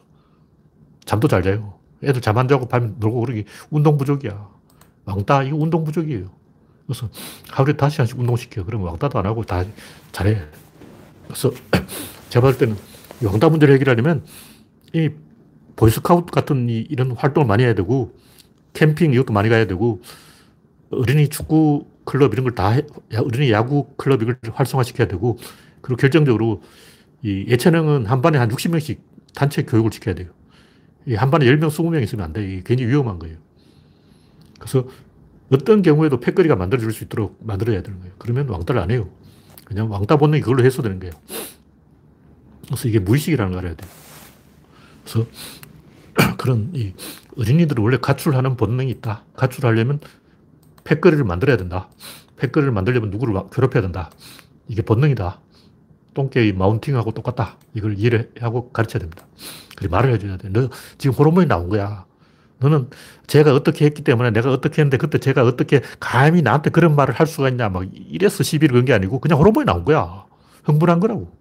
[1.05, 1.74] 잠도 잘 자요.
[2.07, 4.49] 애들 잠 안 자고 밤에 놀고 그러기 운동 부족이야.
[5.07, 6.27] 왕따 이거 운동 부족이에요.
[6.87, 7.09] 그래서
[7.51, 8.64] 하루에 다시 한씩 운동시켜.
[8.64, 9.64] 그러면 왕따도 안 하고 다
[10.12, 10.40] 잘해.
[11.27, 11.51] 그래서
[12.31, 12.77] 제가 봤을 때는
[13.23, 14.25] 왕따 문제를 해결하려면
[14.93, 15.11] 이
[15.77, 18.12] 보이스카우트 같은 이, 이런 활동을 많이 해야 되고
[18.75, 20.01] 캠핑 이것도 많이 가야 되고
[20.90, 22.71] 어린이 축구 클럽 이런 걸 다
[23.19, 25.38] 어린이 야구 클럽 이걸 활성화시켜야 되고
[25.81, 26.62] 그리고 결정적으로
[27.23, 28.99] 이 예체능은 한 반에 한 60명씩
[29.35, 30.29] 단체 교육을 시켜야 돼요.
[31.17, 32.45] 한 반에 10명, 20명 있으면 안 돼.
[32.45, 33.37] 이게 괜히 위험한 거예요.
[34.59, 34.88] 그래서
[35.53, 38.14] 어떤 경우에도 패거리가 만들어질 수 있도록 만들어야 되는 거예요.
[38.19, 39.11] 그러면 왕따를 안 해요.
[39.64, 41.12] 그냥 왕따 본능이 그걸로 해소되는 거예요.
[42.67, 43.90] 그래서 이게 무의식이라는 걸 알아야 돼요.
[45.05, 45.27] 그래서
[46.38, 46.95] 그런 이
[47.37, 49.25] 어린이들은 원래 가출하는 본능이 있다.
[49.37, 50.01] 가출하려면
[50.85, 51.88] 패거리를 만들어야 된다.
[52.37, 54.11] 패거리를 만들려면 누구를 괴롭혀야 된다.
[54.69, 55.40] 이게 본능이다.
[56.14, 57.59] 똥개의 마운팅하고 똑같다.
[57.74, 59.27] 이걸 이해를 하고 가르쳐야 됩니다.
[59.77, 60.48] 그리고 말을 해줘야 돼.
[60.50, 62.07] 너 지금 호르몬이 나온 거야.
[62.61, 62.88] 너는
[63.27, 67.27] 제가 어떻게 했기 때문에 내가 어떻게 했는데 그때 제가 어떻게 감히 나한테 그런 말을 할
[67.27, 67.68] 수가 있냐.
[67.68, 70.24] 막 이래서 시비를 건 게 아니고 그냥 호르몬이 나온 거야.
[70.64, 71.37] 흥분한 거라고.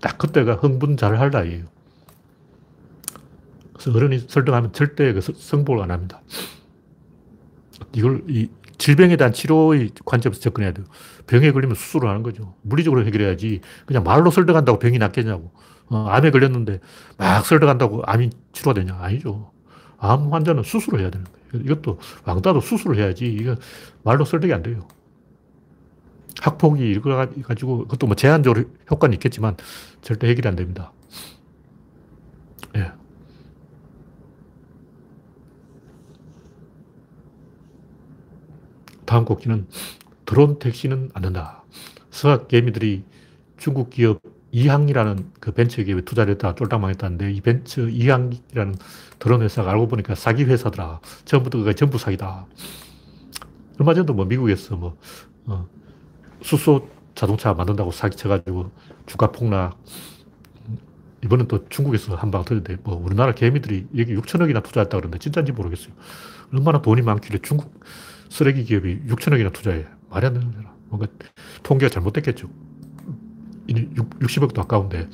[0.00, 1.64] 딱 그때가 흥분 잘 할 나이에요.
[3.74, 6.22] 그래서 어른이 설득하면 절대 그 성복을 안 합니다.
[7.94, 10.86] 이걸 이 질병에 대한 치료의 관점에서 접근해야 돼요.
[11.30, 12.54] 병에 걸리면 수술을 하는 거죠.
[12.62, 13.60] 물리적으로 해결해야지.
[13.86, 15.52] 그냥 말로 설득한다고 병이 낫겠냐고.
[15.86, 16.80] 어, 암에 걸렸는데
[17.18, 18.98] 막 설득한다고 암이 치료가 되냐?
[19.00, 19.52] 아니죠.
[19.98, 21.64] 암 환자는 수술을 해야 되는 거예요.
[21.64, 23.26] 이것도 왕따도 수술을 해야지.
[23.32, 23.54] 이거
[24.02, 24.88] 말로 설득이 안 돼요.
[26.40, 29.56] 학폭이 이거 가지고 그것도 뭐 제한적으로 효과는 있겠지만
[30.02, 30.92] 절대 해결이 안 됩니다.
[32.74, 32.90] 예.
[39.04, 39.66] 다음 곡기는
[40.30, 41.64] 드론 택시는 안 된다.
[42.12, 43.02] 서학 개미들이
[43.56, 48.76] 중국 기업 이항이라는 그 벤처 기업에 투자를 했다가 쫄딱 망했다는데 이 벤처 이항이라는
[49.18, 51.00] 드론 회사가 알고 보니까 사기 회사더라.
[51.24, 52.46] 처음부터 그게 전부 사기다.
[53.80, 54.96] 얼마 전도 뭐 미국에서 뭐,
[55.46, 55.66] 어,
[56.42, 58.70] 수소 자동차 만든다고 사기 쳐가지고
[59.06, 59.82] 주가 폭락.
[61.24, 65.92] 이번엔 또 중국에서 한 방 터졌는데 뭐 우리나라 개미들이 여기 6천억이나 투자했다 그러는데 진짜인지 모르겠어요.
[66.52, 67.80] 얼마나 돈이 많길래 중국
[68.28, 69.86] 쓰레기 기업이 6천억이나 투자해.
[70.10, 70.74] 말이 안 되는 거잖아.
[70.88, 71.06] 뭔가
[71.62, 72.48] 통계가 잘못됐겠죠.
[73.68, 75.08] 60억도 아까운데.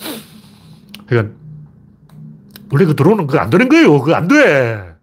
[1.06, 1.34] 그러니까,
[2.72, 4.00] 원래 그 들어오는 그거 안 되는 거예요.
[4.00, 4.94] 그거 안 돼.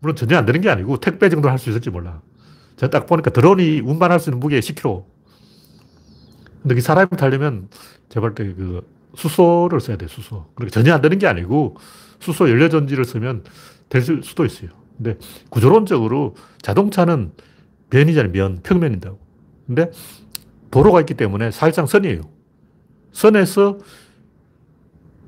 [0.00, 2.20] 물론 전혀 안 되는 게 아니고 택배 정도 할 수 있을지 몰라.
[2.76, 5.04] 제가 딱 보니까 드론이 운반할 수 있는 무게 10kg.
[6.62, 7.68] 근데 그 사람이 타려면
[8.08, 10.46] 제발 때그 수소를 써야 돼, 수소.
[10.54, 11.76] 그러니까 전혀 안 되는 게 아니고
[12.20, 13.44] 수소 연료전지를 쓰면
[13.90, 14.70] 될 수도 있어요.
[14.96, 15.18] 근데
[15.50, 17.32] 구조론적으로 자동차는
[17.92, 18.32] 면이잖아요.
[18.32, 19.18] 면, 평면인다고.
[19.66, 19.90] 근데
[20.70, 22.22] 도로가 있기 때문에 사실상 선이에요.
[23.12, 23.78] 선에서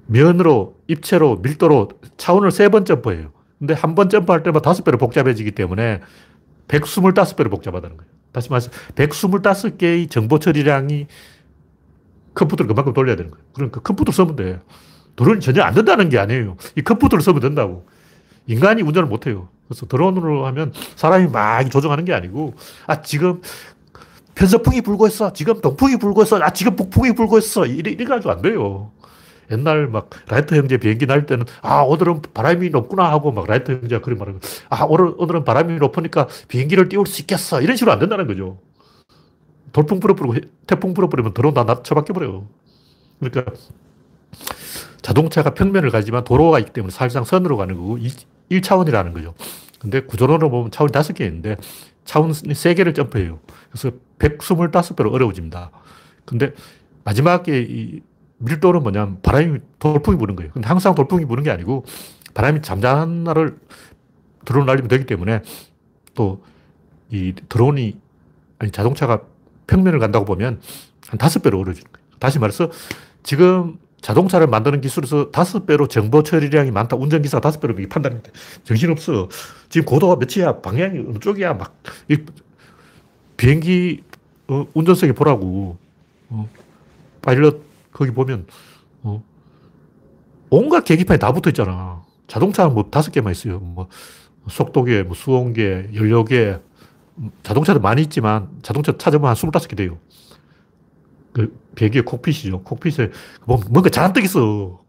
[0.06, 3.32] 면으로, 입체로, 밀도로 차원을 세 번 점프해요.
[3.58, 6.00] 근데 한 번 점프할 때마다 다섯 배로 복잡해지기 때문에
[6.68, 8.10] 125배로 복잡하다는 거예요.
[8.32, 11.06] 다시 말해서 125개의 정보 처리량이
[12.34, 13.44] 컴퓨터를 그만큼 돌려야 되는 거예요.
[13.54, 14.60] 그러니까 컴퓨터 쓰면 돼.
[15.16, 16.56] 도로는 전혀 안 된다는 게 아니에요.
[16.76, 17.86] 이 컴퓨터를 쓰면 된다고.
[18.46, 19.48] 인간이 운전을 못 해요.
[19.68, 22.54] 그래서 드론으로 하면 사람이 막 조종하는 게 아니고,
[22.86, 23.40] 아, 지금
[24.34, 25.32] 편서풍이 불고 있어.
[25.32, 26.40] 지금 동풍이 불고 있어.
[26.42, 27.66] 아, 지금 북풍이 불고 있어.
[27.66, 28.90] 이래, 이래 가지고 안 돼요.
[29.50, 34.02] 옛날 막 라이트 형제 비행기 날 때는 아, 오늘은 바람이 높구나 하고 막 라이트 형제가
[34.02, 34.38] 그런 말을
[34.70, 37.60] 아, 오늘, 오늘은 바람이 높으니까 비행기를 띄울 수 있겠어.
[37.60, 38.58] 이런 식으로 안 된다는 거죠.
[39.72, 42.46] 돌풍 불어버리고 태풍 불어버리면 드론 다 처박혀 버려요.
[43.20, 43.52] 그러니까
[45.04, 47.98] 자동차가 평면을 가지만 도로가 있기 때문에 사실상 선으로 가는 거고
[48.48, 49.34] 1 차원이라는 거죠.
[49.78, 51.56] 근데 구조론으로 보면 차원이 다섯 개 있는데
[52.04, 53.38] 차원 세 개를 점프해요.
[53.70, 55.70] 그래서 125배로 어려워집니다.
[56.24, 56.52] 근데
[57.04, 58.00] 마지막에 이
[58.38, 60.50] 밀도는 뭐냐면 바람이 돌풍이 부는 거예요.
[60.52, 61.84] 근데 항상 돌풍이 부는 게 아니고
[62.32, 63.58] 바람이 잠잠한 날을
[64.44, 65.42] 드론 날리면 되기 때문에
[66.14, 66.40] 또
[67.14, 67.96] 이 드론이
[68.58, 69.22] 아니 자동차가
[69.66, 70.60] 평면을 간다고 보면
[71.06, 71.76] 한 다섯 배로 거예요.
[72.18, 72.70] 다시 말해서
[73.22, 76.94] 지금 자동차를 만드는 기술에서 다섯 배로 정보 처리량이 많다.
[76.94, 78.30] 운전기사가 다섯 배로 판단인데
[78.62, 79.30] 정신없어.
[79.70, 80.60] 지금 고도가 몇이야?
[80.60, 81.54] 방향이 어느 쪽이야?
[81.54, 81.74] 막,
[83.38, 84.02] 비행기
[84.48, 85.78] 어, 운전석에 보라고.
[86.28, 86.46] 어,
[87.22, 87.62] 파일럿
[87.92, 88.46] 거기 보면
[89.04, 89.24] 어,
[90.50, 92.02] 온갖 계기판이 다 붙어 있잖아.
[92.26, 93.58] 자동차는 뭐 다섯 개만 있어요.
[93.58, 93.88] 뭐
[94.50, 96.60] 속도계, 뭐 수온계, 연료계,
[97.42, 99.96] 자동차도 많이 있지만 자동차 찾아보면 한 25개 돼요.
[101.34, 102.62] 그 비행기의 콕핏이죠.
[102.62, 103.10] 콕핏에
[103.44, 104.80] 보면 뭔가 잔뜩 있어.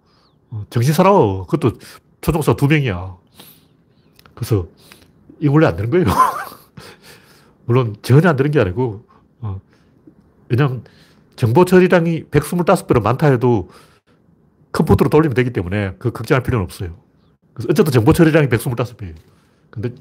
[0.52, 1.46] 어, 정신 사나워.
[1.48, 1.78] 그것도
[2.22, 3.18] 조종사 두 명이야.
[4.36, 4.68] 그래서
[5.40, 6.06] 이거 원래 안 되는 거예요.
[7.66, 9.06] 물론 전혀 안 되는 게 아니고,
[9.42, 9.60] 어,
[10.48, 10.84] 왜냐면
[11.36, 13.70] 정보 처리량이 125배로 많다 해도
[14.72, 16.96] 컴퓨터로 돌리면 되기 때문에 그 걱정할 필요는 없어요.
[17.54, 19.16] 그래서 어쨌든 정보 처리량이 125배예요.
[19.72, 19.96] 근데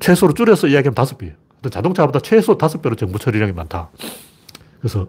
[0.00, 1.34] 최소로 줄여서 이야기하면 5배예요.
[1.54, 3.90] 근데 자동차보다 최소 5배로 정보 처리량이 많다.
[4.80, 5.08] 그래서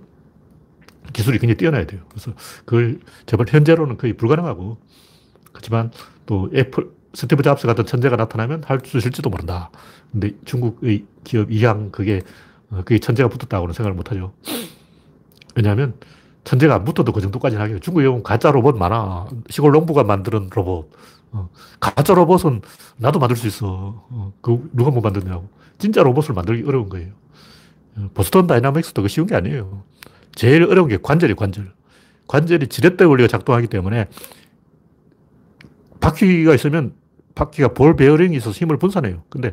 [1.13, 2.02] 기술이 굉장히 뛰어나야 돼요.
[2.10, 2.34] 그래서
[2.65, 4.78] 그걸 제발 현재로는 거의 불가능하고
[5.52, 5.91] 그렇지만
[6.26, 9.72] 또 애플, 스티브 잡스 같은 천재가 나타나면 할 수 있을지도 모른다.
[10.12, 12.22] 근데 중국의 기업 이항 그게
[12.72, 14.34] 어, 그게 천재가 붙었다고는 생각을 못 하죠.
[15.56, 15.93] 왜냐하면
[16.43, 19.28] 천재가 안 붙어도 그 정도까지는 하겠어요 중국에 보면 가짜 로봇 많아.
[19.50, 20.91] 시골 농부가 만드는 로봇.
[21.32, 22.62] 어, 가짜 로봇은
[22.98, 23.67] 나도 만들 수 있어.
[24.10, 25.50] 어, 그 누가 못 만드냐고.
[25.78, 27.12] 진짜 로봇을 만들기 어려운 거예요.
[27.98, 29.84] 어, 보스턴 다이나믹스도 그 쉬운 게 아니에요.
[30.36, 31.72] 제일 어려운 게 관절이 관절.
[32.28, 34.08] 관절이 지렛대 원리가 작동하기 때문에
[36.00, 36.94] 바퀴가 있으면
[37.36, 39.24] 바퀴가 볼 베어링이 있어서 힘을 분산해요.
[39.30, 39.52] 근데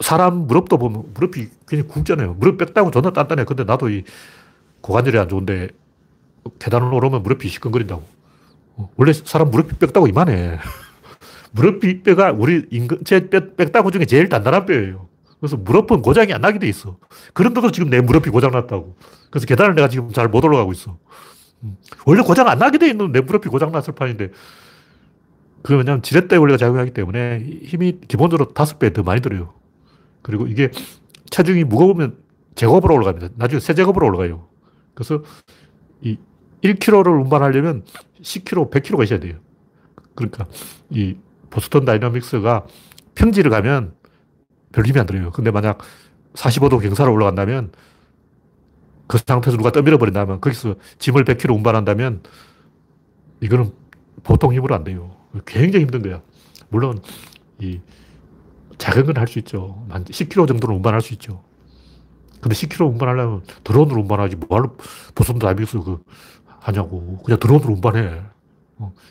[0.00, 2.34] 사람 무릎도 보면 무릎이 굉장히 굵잖아요.
[2.34, 3.44] 무릎 뺐다고 존나 단단해.
[3.44, 4.04] 근데 나도 이
[4.80, 5.68] 고관절이 안 좋은데
[6.58, 8.02] 계단을 오르면 무릎이 시끈거린다고.
[8.76, 10.58] 어, 원래 사람 무릎이 뺐다고 이만해.
[11.52, 15.08] 무릎이 뼈가 우리 인근체 뼈, 뼈다구 중에 제일 단단한 뼈예요.
[15.42, 16.98] 그래서 무릎은 고장이 안 나게 돼 있어.
[17.34, 18.94] 그런데도 지금 내 무릎이 고장났다고.
[19.28, 20.98] 그래서 계단을 내가 지금 잘 못 올라가고 있어.
[21.64, 21.76] 음.
[22.06, 24.30] 원래 고장 안 나게 돼 있는 내 무릎이 고장났을 판인데
[25.64, 29.52] 그 왜냐면 지렛대 원리가 작용하기 때문에 힘이 기본적으로 다섯 배 더 많이 들어요.
[30.22, 30.70] 그리고 이게
[31.30, 32.18] 체중이 무거우면
[32.54, 33.30] 제곱으로 올라갑니다.
[33.34, 34.46] 나중에 세 제곱으로 올라가요.
[34.94, 35.24] 그래서
[36.02, 36.18] 이
[36.62, 37.82] 1kg를 운반하려면
[38.22, 39.34] 10kg, 100kg가 있어야 돼요.
[40.14, 40.46] 그러니까
[40.90, 41.16] 이
[41.50, 42.64] 보스턴 다이나믹스가
[43.16, 43.94] 평지를 가면
[44.72, 45.30] 별 힘이 안 들어요.
[45.30, 45.78] 근데 만약
[46.34, 47.72] 45도 경사로 올라간다면
[49.06, 52.22] 그 상태에서 누가 떠밀어 버린다면 거기서 짐을 100kg 운반한다면
[53.40, 53.72] 이거는
[54.22, 55.16] 보통 힘으로 안 돼요.
[55.46, 56.22] 굉장히 힘든 거야.
[56.68, 57.00] 물론
[57.58, 57.80] 이
[58.78, 59.84] 작은 건 할 수 있죠.
[59.90, 61.42] 한 10kg 정도는 운반할 수 있죠.
[62.40, 64.74] 근데 10kg 운반하려면 드론으로 운반하지 뭐하러
[65.14, 66.02] 보선도 다이빙스 그
[66.60, 67.18] 하냐고.
[67.24, 68.22] 그냥 드론으로 운반해.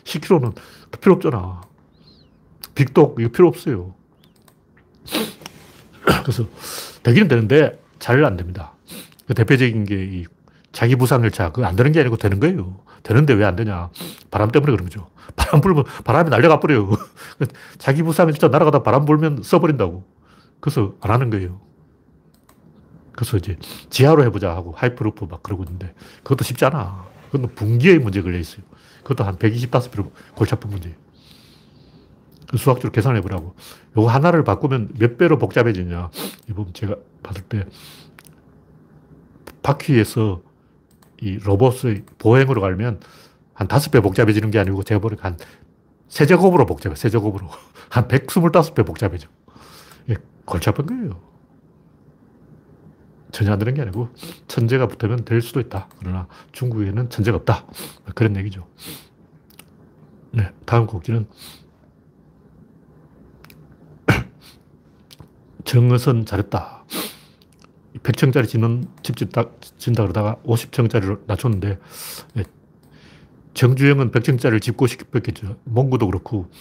[0.04, 1.62] 10kg는 어, 필요 없잖아.
[2.76, 3.94] 빅독 이거 필요 없어요.
[6.22, 6.46] 그래서
[7.04, 8.74] 되기는 되는데 잘 안 됩니다.
[9.28, 10.24] 그 대표적인 게
[10.72, 12.80] 자기 부상열차 그거 안 되는 게 아니고 되는 거예요.
[13.04, 13.90] 되는데 왜 안 되냐.
[14.30, 15.10] 바람 때문에 그런 거죠.
[15.36, 16.92] 바람 불면 바람이 날려가 버려요.
[17.78, 20.04] 자기 진짜 날아가다 바람 불면 서버린다고.
[20.60, 21.60] 그래서 안 하는 거예요.
[23.14, 23.58] 그래서 이제
[23.90, 25.94] 지하로 해보자 하고 하이퍼루프 막 그러고 있는데
[26.24, 27.06] 그것도 쉽지 않아.
[27.32, 28.64] 그건 분기의 문제 걸려 있어요.
[29.04, 30.96] 그것도 한 125배로 골치 아픈 문제예요.
[32.52, 33.56] 그 수학적으로 계산해 보라고.
[33.98, 36.12] 요거 하나를 바꾸면 몇 배로 복잡해지냐.
[36.50, 37.66] 이부 제가 봤을 때
[39.64, 40.42] 바퀴에서
[41.22, 43.00] 이 로봇의 보행으로 가면
[43.54, 45.38] 한 다섯 배 복잡해지는 게 아니고 제가 보니까 한
[46.10, 47.48] 세제곱으로 복잡해, 세제곱으로.
[47.90, 49.30] 한 125배 복잡해져.
[50.10, 51.22] 예, 골치 아픈 거예요.
[53.32, 54.10] 전혀 안 되는 게 아니고
[54.50, 55.88] 천재가 붙으면 될 수도 있다.
[56.00, 57.66] 그러나 중국에는 천재가 없다.
[58.14, 58.68] 그런 얘기죠.
[60.32, 61.28] 네, 다음 곡지는
[65.72, 66.84] 정의선 잘했다.
[68.04, 69.46] 100층짜리 짓는 집 짓다,
[69.78, 71.80] 짓다 그러다가 50층짜리로 낮췄는데
[72.34, 72.44] 네,
[73.54, 75.56] 정주영은 100층짜리를 짓고 싶었겠죠.
[75.64, 76.52] 몽구도 그렇고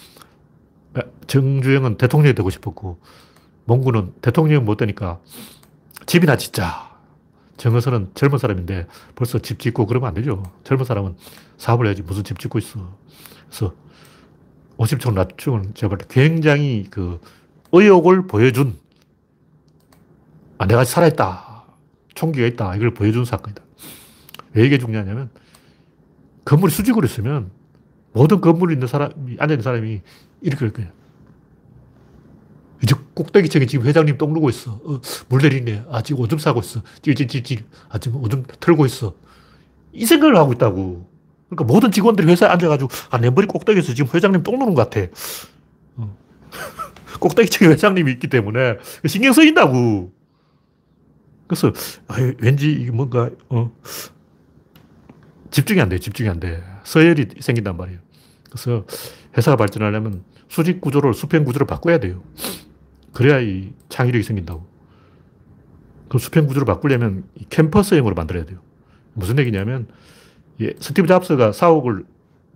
[1.27, 3.01] 정주영은 대통령이 되고 싶었고
[3.65, 5.19] 몽구는 대통령이 못 되니까
[6.05, 6.89] 집이나 짓자.
[7.57, 10.41] 정의선은 젊은 사람인데 벌써 집 짓고 그러면 안 되죠.
[10.63, 11.17] 젊은 사람은
[11.57, 12.97] 사업을 해야지 무슨 집 짓고 있어.
[13.49, 13.75] 그래서
[14.77, 17.19] 50층 낮추면 제가 굉장히 그
[17.73, 18.79] 의욕을 보여준
[20.61, 21.63] 아, 내가 살아있다.
[22.13, 22.75] 총기가 있다.
[22.75, 23.63] 이걸 보여준 사건이다.
[24.53, 25.31] 왜 이게 중요하냐면
[26.45, 27.49] 건물이 수직으로 있으면
[28.13, 30.01] 모든 건물에 있는 사람이, 앉아있는 사람이
[30.41, 30.91] 이렇게 할 거예요.
[32.83, 34.79] 이제 꼭대기층에 지금 회장님 똥 누고 있어.
[34.83, 35.85] 어, 물 내리네.
[35.89, 36.83] 아, 지금 오줌 싸고 있어.
[37.01, 37.63] 찔찔찔찔.
[37.89, 39.15] 아, 지금 오줌 털고 있어.
[39.93, 41.09] 이 생각을 하고 있다고.
[41.49, 45.07] 그러니까 모든 직원들이 회사에 앉아가지고, 아, 내 머리 꼭대기에서 지금 회장님 똥 누는 것 같아.
[45.95, 46.15] 어.
[47.19, 50.20] 꼭대기층에 회장님이 있기 때문에 신경 쓰인다고.
[51.51, 51.73] 그래서,
[52.07, 53.75] 아, 왠지 뭔가, 어,
[55.49, 55.99] 집중이 안 돼.
[55.99, 56.63] 집중이 안 돼.
[56.85, 57.99] 서열이 생긴단 말이에요.
[58.45, 58.85] 그래서
[59.35, 62.23] 회사가 발전하려면 수직 구조를, 수평 구조를 바꿔야 돼요.
[63.11, 64.65] 그래야 이 창의력이 생긴다고.
[66.07, 68.61] 그 수평 구조를 바꾸려면 캠퍼스형으로 만들어야 돼요.
[69.11, 69.89] 무슨 얘기냐면,
[70.61, 72.05] 예, 스티브 잡스가 사옥을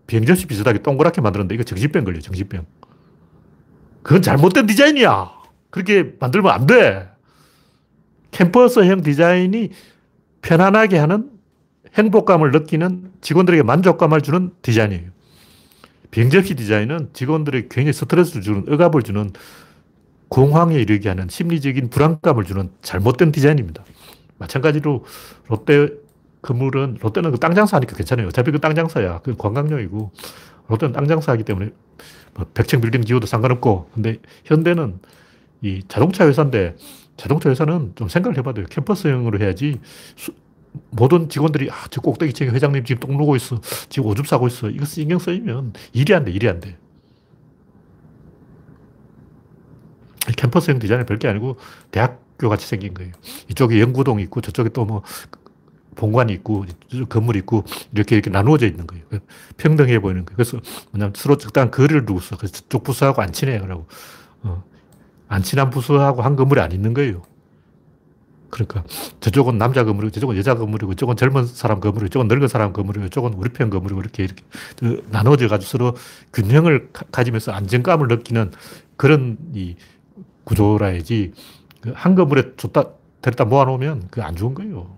[0.08, 2.66] 비행접시 비슷하게 동그랗게 만들었는데 이거 정신병 걸려, 정신병.
[4.04, 5.32] 그건 잘못된 디자인이야.
[5.70, 7.10] 그렇게 만들면 안 돼.
[8.36, 9.70] 캠퍼스형 디자인이
[10.42, 11.32] 편안하게 하는
[11.94, 15.10] 행복감을 느끼는 직원들에게 만족감을 주는 디자인이에요.
[16.12, 19.32] 비행접시 디자인은 직원들에게 굉장히 스트레스를 주는, 억압을 주는,
[20.28, 23.86] 공황에 이르게 하는 심리적인 불안감을 주는 잘못된 디자인입니다.
[24.38, 25.06] 마찬가지로
[25.48, 25.90] 롯데
[26.42, 28.28] 건물은, 롯데는 그 땅 장사하니까 괜찮아요.
[28.28, 29.22] 어차피 그 땅 장사야.
[29.24, 30.12] 그 관광용이고,
[30.68, 31.72] 롯데는 땅 장사하기 때문에
[32.34, 35.00] 뭐 백층 빌딩 지어도 상관없고, 근데 현대는
[35.62, 36.76] 이 자동차 회사인데,
[37.18, 38.66] 자동차 회사는 좀 생각을 해봐야 돼요.
[38.70, 39.80] 캠퍼스형으로 해야지
[40.16, 40.34] 수,
[40.92, 43.62] 모든 직원들이 아, 저 꼭대기층에 회장님 지금 똥 누고 있어.
[43.90, 44.70] 지금 오줌 싸고 있어.
[44.70, 46.78] 이거 신경 쓰이면 일이 안 돼, 일이 안 돼.
[50.38, 51.58] 캠퍼스형 디자인은 별게 아니고
[51.92, 53.14] 대학교 같이 생긴 거예요.
[53.50, 55.04] 이쪽에 연구동이 있고 저쪽에 또 뭐
[55.96, 56.66] 본관이 있고
[57.10, 59.06] 건물이 있고 이렇게 이렇게 나누어져 있는 거예요.
[59.58, 60.36] 평등해 보이는 거예요.
[60.36, 60.60] 그래서
[60.92, 63.60] 뭐냐면 서로 적당한 거리를 두고 서 그래서 저쪽 부서하고 안 친해.
[63.60, 63.88] 그러고 어.
[65.28, 67.24] 안 친한 부서하고 한 건물이 안 있는 거예요.
[68.50, 68.84] 그러니까
[69.20, 73.34] 저쪽은 남자 건물이고 저쪽은 여자 건물이고 이쪽은 젊은 사람 건물이고 이쪽은 늙은 사람 건물이고 이쪽은
[73.34, 74.44] 우리 편 건물이고 이렇게 이렇게
[75.10, 75.96] 나눠져 가지고 서로
[76.32, 78.52] 균형을 가지면서 안정감을 느끼는
[78.96, 79.76] 그런 이
[80.46, 81.34] 구조라 야지
[81.82, 82.86] 그한 건물에 줬다
[83.22, 84.96] 데려다 모아놓으면 그 안 좋은 거예요.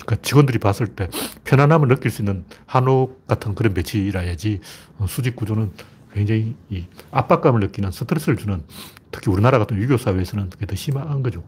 [0.00, 1.08] 그러니까 직원들이 봤을 때
[1.44, 4.60] 편안함을 느낄 수 있는 한옥 같은 그런 배치라야지
[4.98, 5.72] 어, 수직 구조는
[6.14, 8.62] 굉장히 이 압박감을 느끼는 스트레스를 주는
[9.10, 11.42] 특히 우리나라 같은 유교 사회에서는 그게 더 심한 거죠.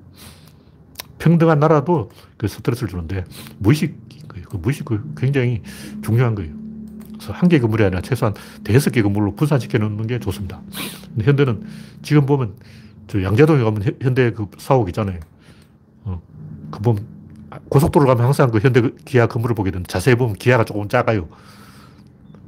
[1.18, 3.24] 평등한 나라도 그 스트레스를 주는데
[3.58, 3.96] 무의식인
[4.28, 4.46] 거예요.
[4.48, 5.62] 그 무의식이 굉장히
[6.04, 6.52] 중요한 거예요.
[7.14, 10.60] 그래서 한 개 건물이 아니라 최소한 대여섯 개 건물로 분산시켜 놓는 게 좋습니다.
[11.14, 11.64] 근데 현대는
[12.02, 12.54] 지금 보면
[13.06, 15.20] 저 양재동에 가면 현대 그 사옥 있잖아요.
[16.04, 16.20] 어,
[16.70, 17.06] 그 보면
[17.68, 21.28] 고속도로 가면 항상 그 현대 기아 건물을 보게 되는데 자세히 보면 기아가 조금 작아요.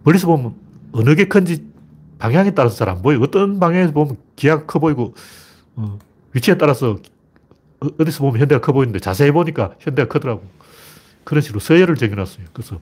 [0.04, 0.54] 멀리서 보면
[0.92, 1.66] 어느 게 큰지
[2.18, 3.20] 방향에 따라서 잘 안 보여요.
[3.22, 5.14] 어떤 방향에서 보면 기아가 커 보이고,
[5.76, 5.98] 어,
[6.34, 6.98] 위치에 따라서
[7.80, 10.44] 어, 어디서 보면 현대가 커 보이는데 자세히 보니까 현대가 크더라고.
[11.24, 12.46] 그런 식으로 서열을 정해놨어요.
[12.52, 12.80] 그래서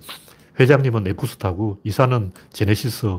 [0.61, 3.19] 회장님은 에쿠스 타고, 이사는 제네시스,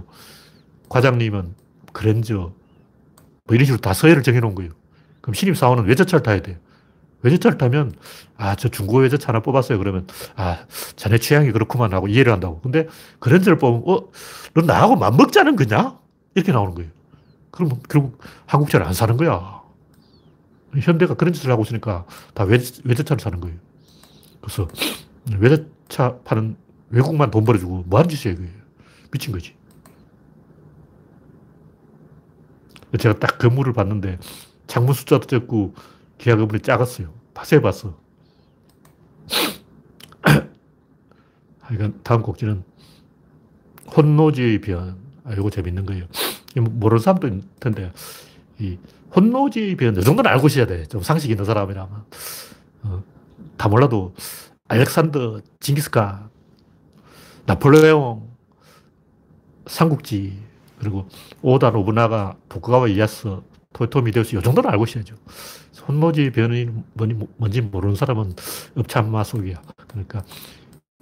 [0.90, 1.54] 과장님은
[1.94, 2.54] 그랜저,
[3.46, 4.72] 뭐 이런 식으로 다 서열을 정해놓은 거예요.
[5.22, 6.56] 그럼 신입사원은 외제차를 타야 돼요.
[7.24, 7.94] 외제차를 타면,
[8.38, 9.78] 아, 저 중고 외제차 하나 뽑았어요.
[9.80, 12.62] 그러면, 아, 자네 취향이 그렇구만 하고 이해를 한다고.
[12.62, 12.88] 근데
[13.20, 14.10] 그랜저를 뽑으면, 어,
[14.54, 16.00] 너 나하고 맞먹자는 거냐?
[16.38, 16.92] 이렇게 나오는 거예요.
[17.50, 19.64] 그럼 결국 한국 차를 안 사는 거야.
[20.80, 23.58] 현대가 그런 짓을 하고 있으니까 다 외제차를 사는 거예요.
[24.40, 24.68] 그래서
[25.40, 26.56] 외제차 파는
[26.92, 28.52] 외국만 돈 벌어주고 뭐 하는 짓이에요, 그게.
[29.12, 29.56] 미친 거지.
[33.00, 34.20] 제가 딱 건물을 봤는데
[34.68, 35.74] 창문 숫자도 적고
[36.20, 37.12] 기아 건물이 작았어요.
[37.34, 38.00] 파세 봤어.
[41.62, 42.64] 하여간 다음 곡지는
[43.96, 45.08] 혼노지의 변.
[45.24, 46.06] 아, 이거 재밌는 거예요.
[46.56, 47.92] 모르는 사람도 있을 텐데,
[48.60, 48.78] 이
[49.76, 50.86] 변, 이 정도는 알고 있어야 돼.
[50.86, 52.06] 좀 상식 있는 사람이라면.
[52.84, 53.04] 어,
[53.58, 54.14] 다 몰라도,
[54.68, 56.30] 알렉산더, 징기스칸,
[57.46, 58.28] 나폴레옹,
[59.68, 60.40] 삼국지,
[60.80, 61.08] 그리고
[61.42, 63.40] 오다 노부나가, 도쿠가와 이야스,
[63.74, 65.16] 토요토미 데우스, 이 정도는 알고 있어야죠.
[65.88, 66.68] 혼노지 변이
[67.38, 68.34] 뭔지 모르는 사람은
[68.76, 69.62] 업참마속이야.
[69.88, 70.24] 그러니까,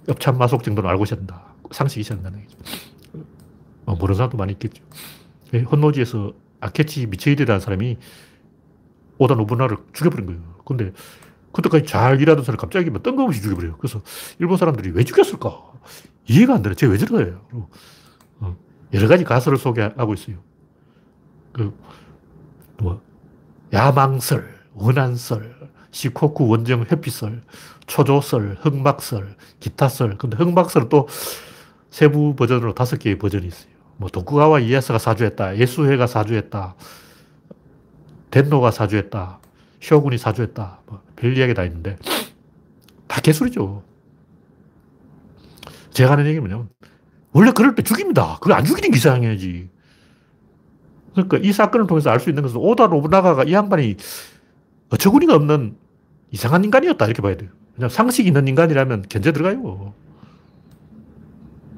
[0.08, 1.54] 업참마속 정도는 알고 있어야 된다.
[1.72, 2.58] 상식이 있어야 된다는 얘기죠.
[3.86, 4.82] 어, 모르는 사람도 많이 있겠죠.
[5.54, 7.98] 예, 헌노지에서 아케치 미체이드라는 사람이
[9.18, 10.40] 오다 노부나를 죽여버린 거예요.
[10.64, 10.92] 근데
[11.52, 13.76] 그때까지 잘 일하던 사람을 갑자기 뭐 뜬금없이 죽여버려요.
[13.78, 14.02] 그래서
[14.38, 15.72] 일본 사람들이 왜 죽였을까?
[16.28, 16.74] 이해가 안 되네.
[16.74, 17.40] 쟤왜 저래요?
[18.40, 18.56] 어,
[18.92, 20.36] 여러 가지 가설을 소개하고 있어요.
[21.52, 21.74] 그,
[22.78, 23.00] 뭐,
[23.72, 25.56] 야망설, 원한설,
[25.90, 27.42] 시코쿠 원정 회피설,
[27.86, 30.18] 초조설, 흑막설, 기타설.
[30.18, 31.08] 근데 흑막설은 또
[31.88, 33.75] 세부 버전으로 다섯 개의 버전이 있어요.
[33.96, 35.56] 뭐 도쿠가와 이에스가 사주했다.
[35.58, 36.74] 예수회가 사주했다.
[38.30, 39.40] 덴노가 사주했다.
[39.80, 40.80] 쇼군이 사주했다.
[40.86, 41.96] 뭐 별 이야기 다 있는데
[43.06, 43.82] 다 개소리죠.
[45.90, 46.68] 제가 하는 얘기는 뭐냐면
[47.32, 48.34] 원래 그럴 때 죽입니다.
[48.40, 49.70] 그걸 안 죽이는 게 이상해야지.
[51.14, 53.96] 그러니까 이 사건을 통해서 알 수 있는 것은 오다 노부나가가 이 양반이
[54.90, 55.76] 어처구니가 없는
[56.30, 57.50] 이상한 인간이었다 이렇게 봐야 돼요.
[57.74, 59.94] 그냥 상식 있는 인간이라면 견제 들어가요.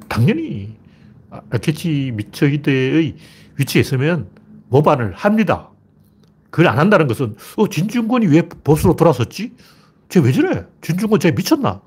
[0.09, 0.77] 당연히
[1.31, 3.17] 아케치 미처이대의
[3.57, 4.29] 위치에 있으면
[4.69, 5.71] 모반을 합니다.
[6.51, 9.53] 그걸 안 한다는 것은 어, 진중권이 왜 보수로 돌아섰지?
[10.09, 10.65] 쟤 왜 저래?
[10.81, 11.83] 진중권 쟤 미쳤나?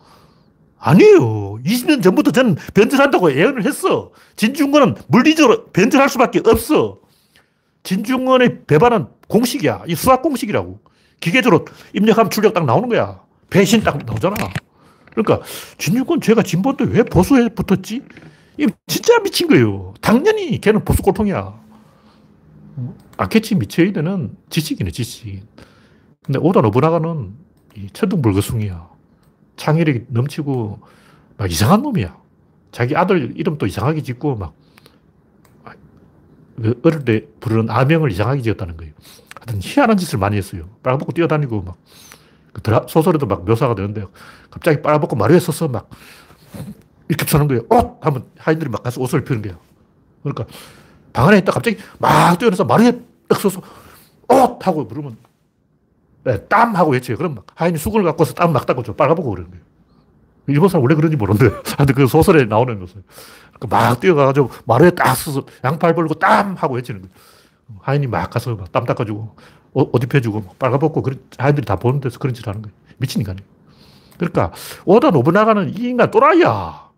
[0.77, 1.59] 아니에요.
[1.63, 4.11] 20년 전부터 저는 변절한다고 예언을 했어.
[4.35, 6.99] 진중권은 물리적으로 변절할 수밖에 없어.
[7.83, 9.83] 진중권의 배반은 공식이야.
[9.87, 10.79] 이 수학 공식이라고.
[11.19, 13.21] 기계적으로 입력하면 출력 딱 나오는 거야.
[13.49, 14.35] 배신 딱 나오잖아.
[15.11, 15.45] 그러니까
[15.77, 18.01] 진중권 죄가 진보인데 왜 보수에 붙었지?
[18.61, 19.93] 이 진짜 미친 거예요.
[20.01, 21.59] 당연히 걔는 보수 꼴통이야.
[23.17, 25.43] 아케치 미체이드는 지식이네, 지식.
[26.23, 27.33] 근데 오다 노부나가는
[27.75, 28.87] 이 천둥불거숭이야.
[29.55, 30.79] 창의력이 넘치고
[31.37, 32.21] 막 이상한 놈이야.
[32.71, 34.35] 자기 아들 이름도 이상하게 짓고
[36.55, 38.93] 막그 어릴 때 부르는 아명을 이상하게 지었다는 거예요.
[39.35, 40.69] 하여튼 희한한 짓을 많이 했어요.
[40.83, 44.05] 빨아먹고 뛰어다니고 막그 소설에도 막 묘사가 되는데
[44.51, 45.89] 갑자기 빨아먹고 마루에 서서 막
[47.11, 47.63] 이렇게 쳐는 거예요.
[47.69, 47.97] 옷!
[48.05, 49.57] 하면 하인들이 막 가서 옷을 피는 거예요.
[50.23, 50.45] 그러니까
[51.11, 53.61] 방 안에 있다 갑자기 막 뛰어나서 마루에 딱 서서
[54.29, 54.65] 옷!
[54.65, 55.17] 하고 부르면
[56.23, 56.73] 네, 땀!
[56.75, 57.17] 하고 외쳐요.
[57.17, 59.65] 그럼 막 하인이 수건을 갖고서 땀 막 닦고 좀 빨아보고 그러는 거예요.
[60.47, 63.03] 일본 사람 원래 그런지 모르는데 하여튼 그 소설에 나오는 것을
[63.69, 66.55] 막 뛰어가가지고 마루에 딱 서서 양팔 벌고 땀!
[66.55, 67.13] 하고 외치는 거예요.
[67.81, 69.35] 하인이 막 가서 막 땀 닦아주고
[69.73, 72.73] 옷 입혀주고 빨아벗고 그런 하인들이 다 보는 데서 그런 짓 하는 거예요.
[72.99, 73.45] 미친 인간이에요.
[74.17, 74.51] 그러니까
[74.85, 76.90] 오다 노부나가는 이 인간 또라이야.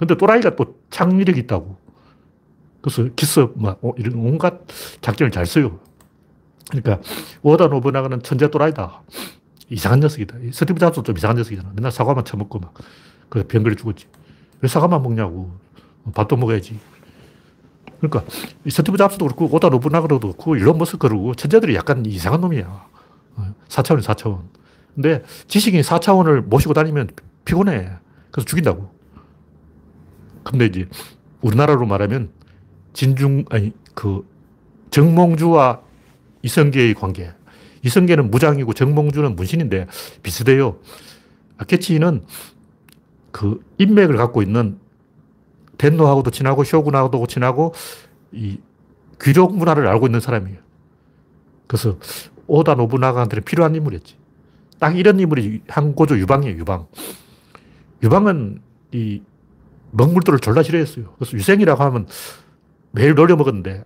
[0.00, 1.76] 근데 또라이가 또 창의력이 있다고.
[2.80, 4.62] 그래서 기습, 뭐, 어, 이런 온갖
[5.02, 5.78] 작전을 잘 써요.
[6.70, 7.00] 그러니까,
[7.42, 9.02] 오다 노부나가는 천재 또라이다.
[9.68, 10.36] 이상한 녀석이다.
[10.52, 11.72] 스티브 잡스도 좀 이상한 녀석이잖아.
[11.76, 12.72] 맨날 사과만 처먹고 막,
[13.28, 14.06] 그래서 병걸에 죽었지.
[14.62, 15.50] 왜 사과만 먹냐고.
[16.14, 16.80] 밥도 먹어야지.
[18.00, 18.24] 그러니까,
[18.66, 22.86] 스티브 잡스도 그렇고, 오다 노부나가도 그렇고, 일론 머스크 그러고, 천재들이 약간 이상한 놈이야.
[23.68, 24.40] 4차원, 어, 4차원.
[24.94, 27.10] 근데 지식인 4차원을 모시고 다니면
[27.44, 27.90] 피곤해.
[28.30, 28.99] 그래서 죽인다고.
[30.42, 30.88] 근데 이제
[31.40, 32.30] 우리나라로 말하면
[32.92, 34.26] 진중, 아니, 그
[34.90, 35.80] 정몽주와
[36.42, 37.32] 이성계의 관계.
[37.82, 39.86] 이성계는 무장이고 정몽주는 문신인데
[40.22, 40.78] 비슷해요.
[41.58, 42.24] 아케치는
[43.30, 44.78] 그 인맥을 갖고 있는
[45.78, 47.72] 덴노하고도 친하고 쇼군하고도 친하고
[48.32, 48.58] 이
[49.20, 50.58] 귀족 문화를 알고 있는 사람이에요.
[51.66, 51.98] 그래서
[52.46, 54.16] 오다 노부나가한테는 필요한 인물이었지.
[54.78, 56.86] 딱 이런 인물이 한고조 유방이에요, 유방.
[58.02, 58.60] 유방은
[58.92, 59.22] 이
[59.90, 61.14] 먹물들을 졸라 싫어했어요.
[61.18, 62.06] 그래서 유생이라고 하면
[62.92, 63.84] 매일 놀려 먹었는데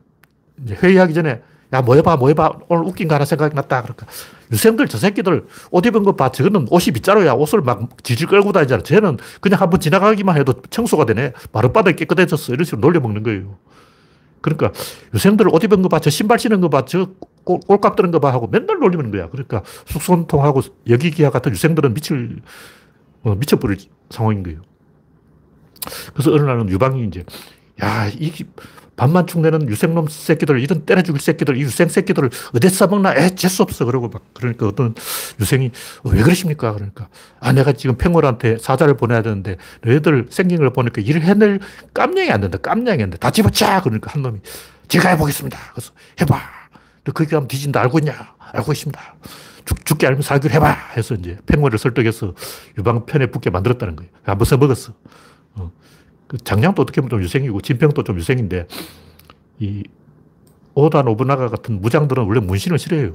[0.65, 1.43] 이제 회의하기 전에
[1.73, 2.53] 야, 뭐 해봐, 뭐 해봐.
[2.69, 3.83] 오늘 웃긴 거 하나 생각이 났다.
[3.83, 4.07] 그러니까
[4.53, 6.31] 유생들, 저 새끼들 옷 입은 거 봐.
[6.31, 7.33] 저거는 옷이 빗자루야.
[7.33, 8.83] 옷을 막 질질 끌고 다니잖아.
[8.85, 11.33] 쟤는 그냥 한번 지나가기만 해도 청소가 되네.
[11.53, 12.53] 마룻바닥이 깨끗해졌어.
[12.53, 13.57] 이런 식으로 놀려 먹는 거예요.
[14.41, 14.71] 그러니까
[15.15, 15.99] 유생들 옷 입은 거 봐.
[15.99, 16.85] 저 신발 신은 거 봐.
[16.85, 17.09] 저
[17.45, 18.33] 꼴값 드는 거 봐.
[18.33, 19.29] 하고 맨날 놀리는 거야.
[19.31, 22.41] 그러니까 숙손통하고 여기기와 같은 유생들은 미칠,
[23.25, 23.79] 어, 미쳐버릴
[24.11, 24.61] 상황인 거예요.
[26.13, 27.25] 그래서 어느 날은 유방이 이제,
[27.83, 28.33] 야, 이
[28.97, 33.17] 반만 축내는 유생놈 새끼들, 이런 때려 죽일 새끼들, 이 유생 새끼들을 어디 써먹나?
[33.17, 33.85] 에, 재수 없어.
[33.85, 34.95] 그러고 막, 그러니까 어떤
[35.41, 35.73] 유생이,
[36.05, 36.73] 어, 왜 그러십니까?
[36.73, 37.09] 그러니까,
[37.41, 41.59] 아, 내가 지금 팽월한테 사자를 보내야 되는데, 너희들 생긴 걸 보니까 일을 해낼
[41.93, 42.59] 깜냥이 안 된다.
[42.59, 43.19] 깜냥이 안 돼.
[43.19, 43.83] 다 집어쳐!
[43.83, 44.39] 그러니까 한 놈이,
[44.87, 45.59] 제가 해보겠습니다.
[45.75, 46.41] 그래서, 해봐.
[47.05, 47.81] 너 거기 가면 뒤진다.
[47.81, 48.15] 알고 있냐?
[48.53, 49.01] 알고 있습니다.
[49.65, 50.71] 죽, 죽게 알면 살기를 해봐.
[50.97, 52.35] 해서 이제 팽월을 설득해서
[52.79, 54.11] 유방 편에 붙게 만들었다는 거예요.
[54.25, 54.93] 한번 써먹었어.
[56.35, 56.37] 어.
[56.37, 58.67] 그 장량도 어떻게 보면 좀 유생이고 진평도 좀 유생인데
[59.61, 59.85] 이
[60.75, 63.13] 오다 노부나가 같은 무장들은 원래 문신을 싫어해요.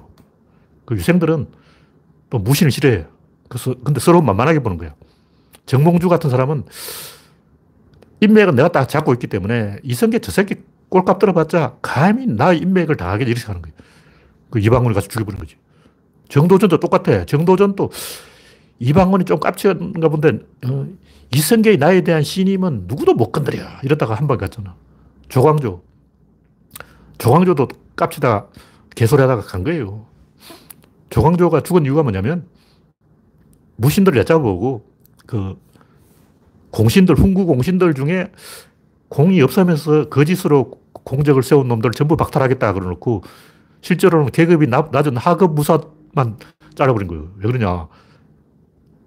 [0.86, 1.47] 그 유생들은
[2.30, 3.05] 또 무신을 싫어해요.
[3.49, 4.95] 그래서 근데 서로 만만하게 보는 거야.
[5.65, 6.63] 정몽주 같은 사람은
[8.22, 10.55] 인맥은 내가 딱 잡고 있기 때문에 이성계 저 새끼
[10.89, 13.76] 꼴값 들어봤자 감히 나 인맥을 당하게 이렇게 하는 거예요.
[14.49, 15.57] 그 이방원을 가서 죽여버리는 거지.
[16.30, 17.26] 정도전도 똑같아.
[17.26, 17.91] 정도전도
[18.80, 20.88] 이방원이 좀 깝치는가 본데 어,
[21.34, 23.63] 이성계의 나에 대한 신임은 누구도 못 건드려.
[23.84, 24.75] 이러다가 한 번 갔잖아.
[25.27, 25.82] 조광조.
[27.17, 28.47] 조광조도 깝치다
[28.95, 30.05] 개소리 하다가 간 거예요.
[31.09, 32.45] 조광조가 죽은 이유가 뭐냐면
[33.75, 34.86] 무신들을 얕잡아보고
[35.25, 35.57] 그
[36.71, 38.32] 공신들, 훈구 공신들 중에
[39.09, 43.23] 공이 없으면서 거짓으로 공적을 세운 놈들을 전부 박탈하겠다 그러놓고
[43.82, 46.38] 실제로는 계급이 낮은 하급 무사만
[46.75, 47.32] 잘라버린 거예요.
[47.38, 47.88] 왜 그러냐.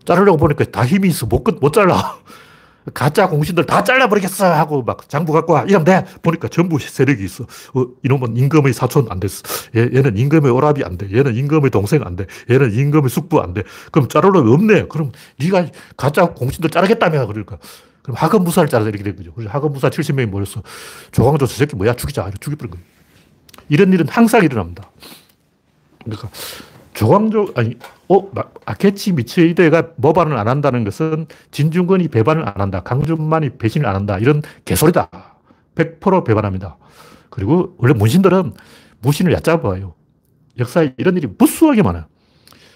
[0.04, 1.26] 자르려고 보니까 다 힘이 있어.
[1.26, 2.16] 못, 못 잘라.
[2.94, 5.62] 가짜 공신들 다 잘라버리겠어 하고 막 장부 갖고 와.
[5.62, 6.04] 이러면 돼.
[6.22, 7.44] 보니까 전부 세력이 있어.
[7.74, 9.42] 어, 이놈은 임금의 사촌 안 됐어.
[9.76, 11.08] 얘, 얘는 임금의 오랍이 안 돼.
[11.12, 12.26] 얘는 임금의 동생 안 돼.
[12.50, 13.62] 얘는 임금의 숙부 안 돼.
[13.92, 14.86] 그럼 자르려면 없네.
[14.88, 17.26] 그럼 네가 가짜 공신들 자르겠다며.
[17.26, 17.58] 그러니까.
[18.02, 19.32] 그럼 하급무사를 자르자 이렇게 된 거죠.
[19.32, 20.62] 그래서 하급무사 70명이 모였어.
[21.12, 22.30] 조광조 저 새끼 뭐야 죽이자.
[22.40, 22.84] 죽여버린 거예요.
[23.68, 24.90] 이런 일은 항상 일어납니다.
[26.04, 26.28] 그러니까
[26.94, 27.76] 조광조, 아니,
[28.08, 28.30] 어,
[28.66, 32.80] 아케치 미츠이데가 모반을 안 한다는 것은 진중권이 배반을 안 한다.
[32.82, 34.18] 강준만이 배신을 안 한다.
[34.18, 35.08] 이런 개소리다.
[35.74, 36.76] 100% 배반합니다.
[37.30, 38.52] 그리고 원래 문신들은
[39.00, 39.94] 무신을 얕잡아요.
[40.58, 42.04] 역사에 이런 일이 무수하게 많아요.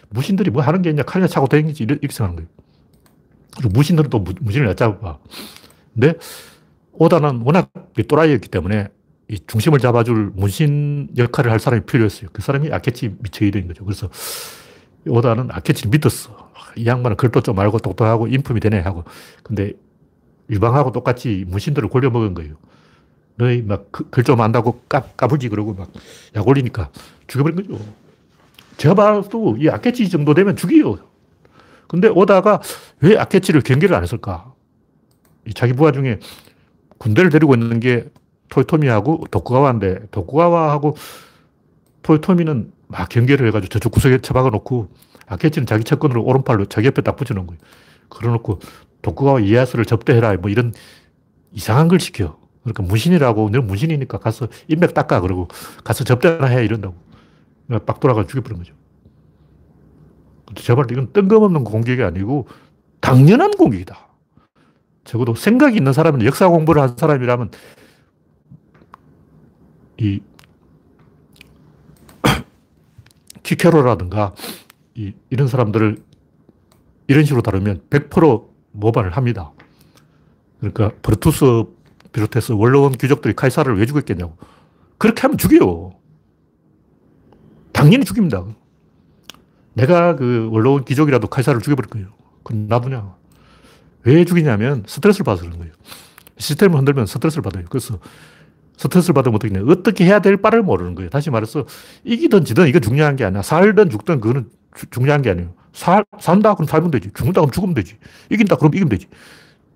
[0.09, 2.49] 무신들이 뭐 하는 게 있냐, 칼이나 차고 다니지, 이렇게 생각하는 거예요.
[3.57, 5.19] 그리고 무신들은 또 무신을 얕잡아.
[5.93, 6.15] 근데
[6.93, 7.71] 오다는 워낙
[8.09, 8.89] 또라이였기 때문에
[9.29, 12.31] 이 중심을 잡아줄 문신 역할을 할 사람이 필요했어요.
[12.33, 13.85] 그 사람이 아케치 미체이드인 거죠.
[13.85, 14.09] 그래서
[15.09, 16.51] 오다는 아케치를 믿었어.
[16.77, 19.05] 이 양반은 글도 좀 알고 똑똑하고 인품이 되네 하고.
[19.43, 19.73] 근데
[20.51, 22.55] 유방하고 똑같이 문신들을 골려 먹은 거예요.
[23.37, 25.91] 너희 막 글 좀 안다고 까, 까불지 그러고 막
[26.37, 26.91] 약 올리니까
[27.27, 27.85] 죽여버린 거죠.
[28.77, 30.99] 제가 봐도 이 아케치 정도 되면 죽이요.
[31.89, 32.61] 근데 오다가
[33.01, 34.53] 왜 아케치를 경계를 안 했을까?
[35.55, 36.19] 자기 부하 중에
[36.99, 38.07] 군대를 데리고 있는 게
[38.49, 40.97] 토요토미하고 도쿠가와인데 도쿠가와하고
[42.03, 44.89] 토요토미는 막 경계를 해가지고 저쪽 구석에 처박아 놓고
[45.27, 47.59] 아케치는 자기 채권으로 오른팔로 자기 옆에 딱 붙여놓은 거예요.
[48.09, 48.61] 그러놓고
[49.03, 50.73] 도쿠가와 이에야스를 접대해라 뭐 이런
[51.53, 52.39] 이상한 걸 시켜.
[52.63, 55.49] 그러니까 문신이라고 너 문신이니까 가서 인맥 닦아 그러고
[55.85, 56.95] 가서 접대나 해 이런다고.
[57.85, 58.75] 빡 돌아가 죽여버린 거죠.
[60.55, 62.47] 제발 이건 뜬금없는 공격이 아니고
[63.01, 63.99] 당연한 공격이다.
[65.05, 67.51] 적어도 생각이 있는 사람은 역사 공부를 한 사람이라면
[69.99, 70.21] 이
[73.43, 74.35] 키케로라든가
[74.95, 76.03] 이, 이런 사람들을
[77.09, 79.53] 이런 식으로 다루면 100% 모반을 합니다.
[80.59, 81.65] 그러니까 브루투스
[82.13, 84.37] 비롯해서 원로원 귀족들이 카이사를 왜 죽였겠냐고.
[84.99, 85.93] 그렇게 하면 죽여요.
[87.73, 88.45] 당연히 죽입니다.
[89.75, 92.09] 내가 그 원로원 귀족이라도 카이사를 죽여버릴 거예요.
[92.43, 93.15] 그건 놔두냐.
[94.05, 95.75] 왜 죽이냐면 스트레스를 받아서 그런 거예요.
[96.39, 97.65] 시스템을 흔들면 스트레스를 받아요.
[97.69, 97.99] 그래서
[98.77, 101.11] 스트레스를 받으면 어떻게 냐 어떻게 해야 될 바를 모르는 거예요.
[101.11, 101.65] 다시 말해서
[102.05, 103.43] 이기든 지든 이게 중요한 게 아니야.
[103.43, 105.55] 살든 죽든 그거는 주, 중요한 게 아니에요.
[105.73, 107.11] 살, 산다 그럼 살면 되지.
[107.15, 107.97] 죽는다 그럼 죽으면 되지.
[108.31, 109.07] 이긴다 그럼 이기면 되지.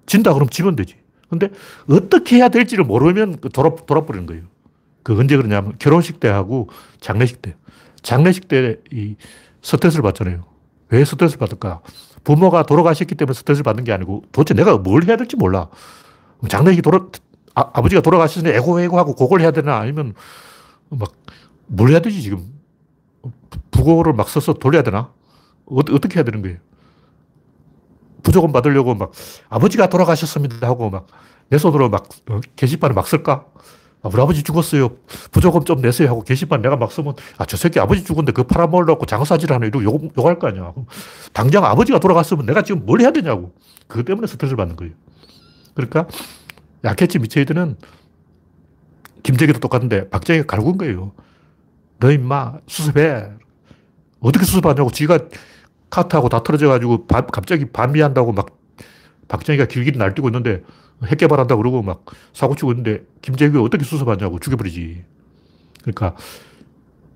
[0.06, 0.96] 진다 그럼 지면 되지.
[1.28, 1.48] 근데
[1.88, 4.42] 어떻게 해야 될지를 모르면 그 돌아, 돌아버리는 거예요.
[5.02, 6.68] 그 언제 그러냐면 결혼식 때 하고
[7.00, 7.54] 장례식 때.
[8.02, 9.16] 장례식 때 이
[9.62, 10.44] 스트레스를 받잖아요.
[10.88, 11.80] 왜 스트레스를 받을까?
[12.24, 15.68] 부모가 돌아가셨기 때문에 스트레스를 받는 게 아니고 도대체 내가 뭘 해야 될지 몰라.
[16.48, 17.06] 장례식 돌아,
[17.72, 20.14] 아, 버지가 돌아가셨으니 애고애고하고 그걸 해야 되나 아니면
[20.88, 21.12] 막
[21.72, 22.52] 뭘 해야 되지 지금.
[23.70, 25.12] 부고를 막 써서 돌려야 되나?
[25.66, 26.58] 어, 어떻게 해야 되는 거예요?
[28.24, 29.12] 부조금 받으려고 막
[29.48, 31.06] 아버지가 돌아가셨습니다 하고 막
[31.50, 33.44] 내 손으로 막 어, 게시판에 막 쓸까?
[34.02, 34.96] 아, 우리 아버지 죽었어요.
[35.30, 39.04] 부조금 좀 내세요 하고 게시판 내가 막 쓰면 아, 저 새끼 아버지 죽었는데 그 팔아먹으려고
[39.04, 40.72] 장사질 하네 이러고 욕, 욕할 거 아니야.
[41.32, 43.52] 당장 아버지가 돌아갔으면 내가 지금 뭘 해야 되냐고.
[43.88, 44.92] 그것 때문에 스트레스를 받는 거예요.
[45.74, 46.06] 그러니까
[46.84, 47.76] 야케치 미체이드는
[49.22, 51.12] 김재기도 똑같은데 박정희가 갈군 거예요.
[51.98, 53.30] 너 임마 수습해.
[54.20, 55.18] 어떻게 수습하냐고 지가
[55.90, 58.58] 카트하고 다 틀어져가지고 바, 갑자기 반미한다고 막
[59.28, 60.62] 박정희가 길길이 날뛰고 있는데
[61.06, 65.04] 핵 개발한다고 그러고 막 사고 치고 있는데 김재규가 어떻게 수습하냐고 죽여버리지.
[65.82, 66.16] 그러니까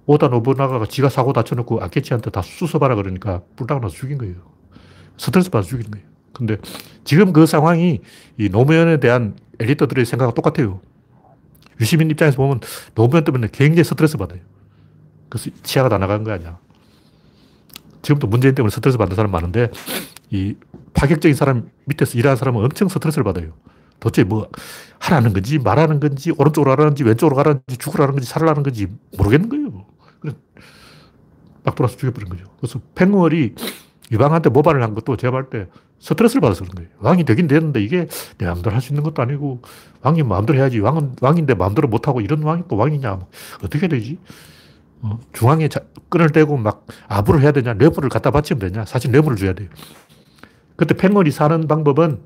[0.06, 4.36] 오다 노부나가가 지가 사고 다쳐놓고 아케치한테 다 수습하라 그러니까 뿔딱 나서 죽인 거예요.
[5.16, 6.06] 스트레스 받아서 죽인 거예요.
[6.34, 6.58] 근데
[7.04, 8.00] 지금 그 상황이
[8.38, 10.80] 이 노무현에 대한 엘리트들의 생각과 똑같아요.
[11.80, 12.60] 유시민 입장에서 보면
[12.94, 14.40] 노무현 때문에 굉장히 스트레스 받아요.
[15.28, 16.58] 그래서 치아가 다 나간 거 아니야.
[18.02, 19.70] 지금도 문재인 때문에 스트레스 받는 사람 많은데
[20.30, 20.54] 이
[20.92, 23.52] 파격적인 사람 밑에서 일하는 사람은 엄청 스트레스를 받아요.
[24.00, 24.48] 도대체 뭐
[24.98, 29.86] 하라는 건지 말하는 건지 오른쪽으로 가라는지 왼쪽으로 가라는지 죽으라는 건지 살라는 건지 모르겠는 거예요.
[31.64, 32.44] 막 돌아서 죽여버린 거죠.
[32.60, 33.54] 그래서 팽월이
[34.12, 35.66] 유방한테 모발을 한 것도 제가 볼때
[36.04, 36.90] 스트레스를 받아서 그런 거예요.
[37.00, 39.62] 왕이 되긴 되는데 이게 내 마음대로 할 수 있는 것도 아니고
[40.02, 40.78] 왕이 마음대로 해야지.
[40.80, 43.14] 왕은 왕인데 마음대로 못하고 이런 왕이 또 왕이냐.
[43.14, 43.28] 뭐
[43.62, 44.18] 어떻게 되지?
[45.00, 45.80] 어, 중앙에 자,
[46.10, 47.72] 끈을 떼고 막 아부를 해야 되냐.
[47.74, 48.84] 뇌물을 갖다 바치면 되냐.
[48.84, 49.70] 사실 뇌물을 줘야 돼요.
[50.76, 52.20] 그때 팽월이 사는 방법은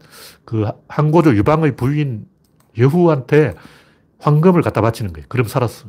[0.45, 2.27] 그 항고조 유방의 부인
[2.77, 3.55] 여후한테
[4.19, 5.27] 황금을 갖다 바치는 거예요.
[5.29, 5.87] 그럼 살았어.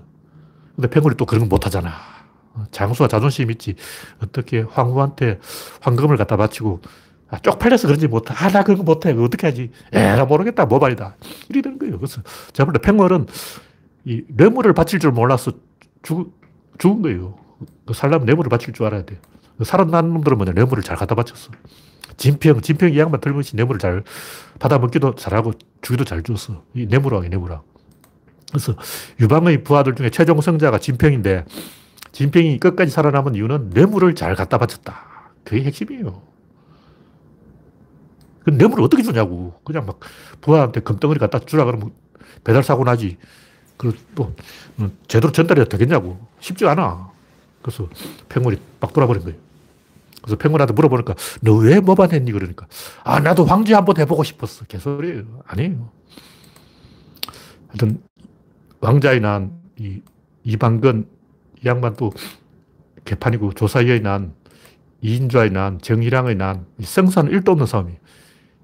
[0.76, 1.92] 근데 팽월이 또 그런 거 못하잖아.
[2.70, 3.76] 장수가 자존심 있지.
[4.22, 5.40] 어떻게 황후한테
[5.82, 6.82] 황금을 갖다 바치고
[7.32, 8.34] 아, 쪽팔려서 그런지 못해.
[8.36, 9.12] 아, 나 그런 거 못해.
[9.12, 9.72] 어떻게 하지?
[9.94, 10.66] 에, 나 모르겠다.
[10.66, 11.16] 모발이다.
[11.50, 11.98] 이리 되는 거예요.
[11.98, 12.22] 그래서
[12.54, 13.28] 제가 볼때 팽월은
[14.06, 15.52] 이 뇌물을 바칠 줄 몰라서
[16.02, 16.40] 죽,
[16.80, 17.38] 죽은 거예요.
[17.86, 19.20] 그 살려면 뇌물을 바칠 줄 알아야 돼요.
[19.64, 20.54] 살아난 놈들은 뭐냐.
[20.54, 21.52] 뇌물을 잘 갖다 바쳤어.
[22.18, 24.04] 진평, 진평 이 양반 털면서 뇌물을 잘
[24.60, 26.64] 받아먹기도 잘하고 주기도 잘 줬어.
[26.74, 27.62] 이 뇌물왕이 뇌물왕.
[28.50, 28.74] 그래서
[29.20, 31.46] 유방의 부하들 중에 최종 성자가 진평인데
[32.12, 35.32] 진평이 끝까지 살아남은 이유는 뇌물을 잘 갖다 바쳤다.
[35.44, 36.29] 그게 핵심이에요.
[38.50, 39.60] 그 뇌물을 어떻게 주냐고.
[39.64, 40.00] 그냥 막
[40.42, 41.92] 부하한테 금덩어리 갖다 주라 그러면
[42.44, 43.18] 배달 사고 나지.
[43.78, 44.34] 그리고 또
[45.08, 46.20] 제대로 전달이 되겠냐고.
[46.40, 47.12] 쉽지 않아.
[47.62, 47.88] 그래서
[48.30, 49.38] 팽물이 막 돌아버린 거예요.
[50.22, 52.32] 그래서 팽물한테 물어보니까 너왜 뭐만 했니?
[52.32, 52.68] 그러니까
[53.04, 54.66] 아 나도 황제 한번 해보고 싶었어.
[54.66, 55.24] 개소리예요.
[55.46, 55.90] 아니에요.
[57.70, 58.02] 하여튼
[58.82, 60.02] 왕자의 난 이
[60.44, 61.08] 이방근
[61.64, 62.12] 이 양반 또
[63.06, 64.34] 개판이고 조사위의 난,
[65.02, 67.98] 이인좌의 난, 정희량의 난, 성사는 1도 없는 싸움이에요.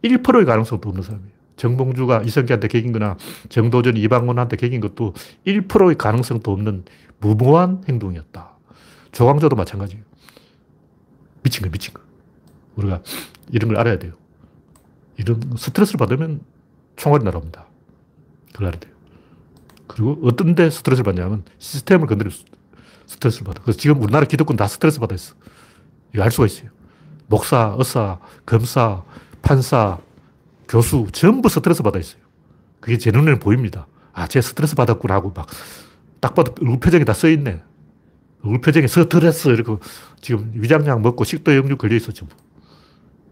[0.06, 1.36] 1%의 가능성도 없는 싸움이에요.
[1.56, 3.18] 정봉주가 이성기한테 개긴 거나
[3.50, 5.14] 정도전이 이방원한테 개긴 것도
[5.46, 6.86] 1%의 가능성도 없는
[7.20, 8.52] 무모한 행동이었다.
[9.12, 10.04] 조광조도 마찬가지예요.
[11.44, 12.02] 미친 거, 미친 거.
[12.76, 13.02] 우리가
[13.52, 14.14] 이런 걸 알아야 돼요.
[15.18, 16.42] 이런 스트레스를 받으면
[16.98, 17.66] 총알이 날아옵니다.
[18.52, 18.94] 그걸 알아야 돼요.
[19.88, 22.38] 그리고 어떤 데 스트레스를 받냐면 시스템을 건드리면
[23.06, 23.62] 스트레스를 받아.
[23.62, 25.36] 그래서 지금 우리나라 기독군 다 스트레스 받아 있어.
[26.14, 26.70] 이거 알 수가 있어요.
[27.28, 29.04] 목사, 의사, 검사,
[29.46, 30.00] 판사,
[30.68, 32.22] 교수 전부 스트레스 받아 있어요.
[32.82, 33.88] 그게 제 눈에는 보입니다.
[34.12, 35.48] 아, 쟤 스트레스 받았구나 하고 막
[36.20, 37.62] 딱 봐도 얼굴 표정이 다 써 있네.
[38.44, 39.76] 얼굴 표정에 스트레스 이렇게
[40.22, 42.30] 지금 위장약 먹고 식도 역류 걸려 있어 지금.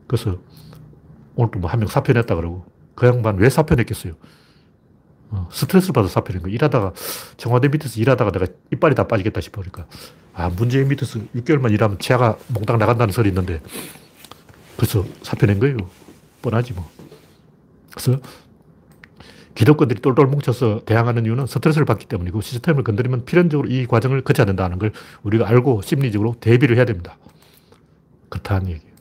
[0.05, 0.38] 그래서
[1.36, 4.14] 오늘 또뭐한 명 사표냈다 그러고 그 양반 왜 사표냈겠어요?
[5.32, 6.49] 어, 스트레스를 받아 사표낸 거.
[6.49, 6.93] 일하다가
[7.38, 9.88] 청와대 밑에서 일하다가 내가 이빨이 다 빠지겠다 싶으니까
[10.36, 13.59] 아 문재인 밑에서 6개월만 일하면 치아가 몽땅 나간다는 소리 있는데
[14.78, 15.78] 그래서 사표낸 거예요.
[16.43, 16.87] 뻔하지 뭐.
[17.91, 18.19] 그래서
[19.55, 24.77] 기독교들이 똘똘 뭉쳐서 대항하는 이유는 스트레스를 받기 때문이고 시스템을 건드리면 필연적으로 이 과정을 거쳐야 된다는
[24.77, 24.91] 걸
[25.23, 27.17] 우리가 알고 심리적으로 대비를 해야 됩니다.
[28.29, 28.93] 그렇다는 얘기예요.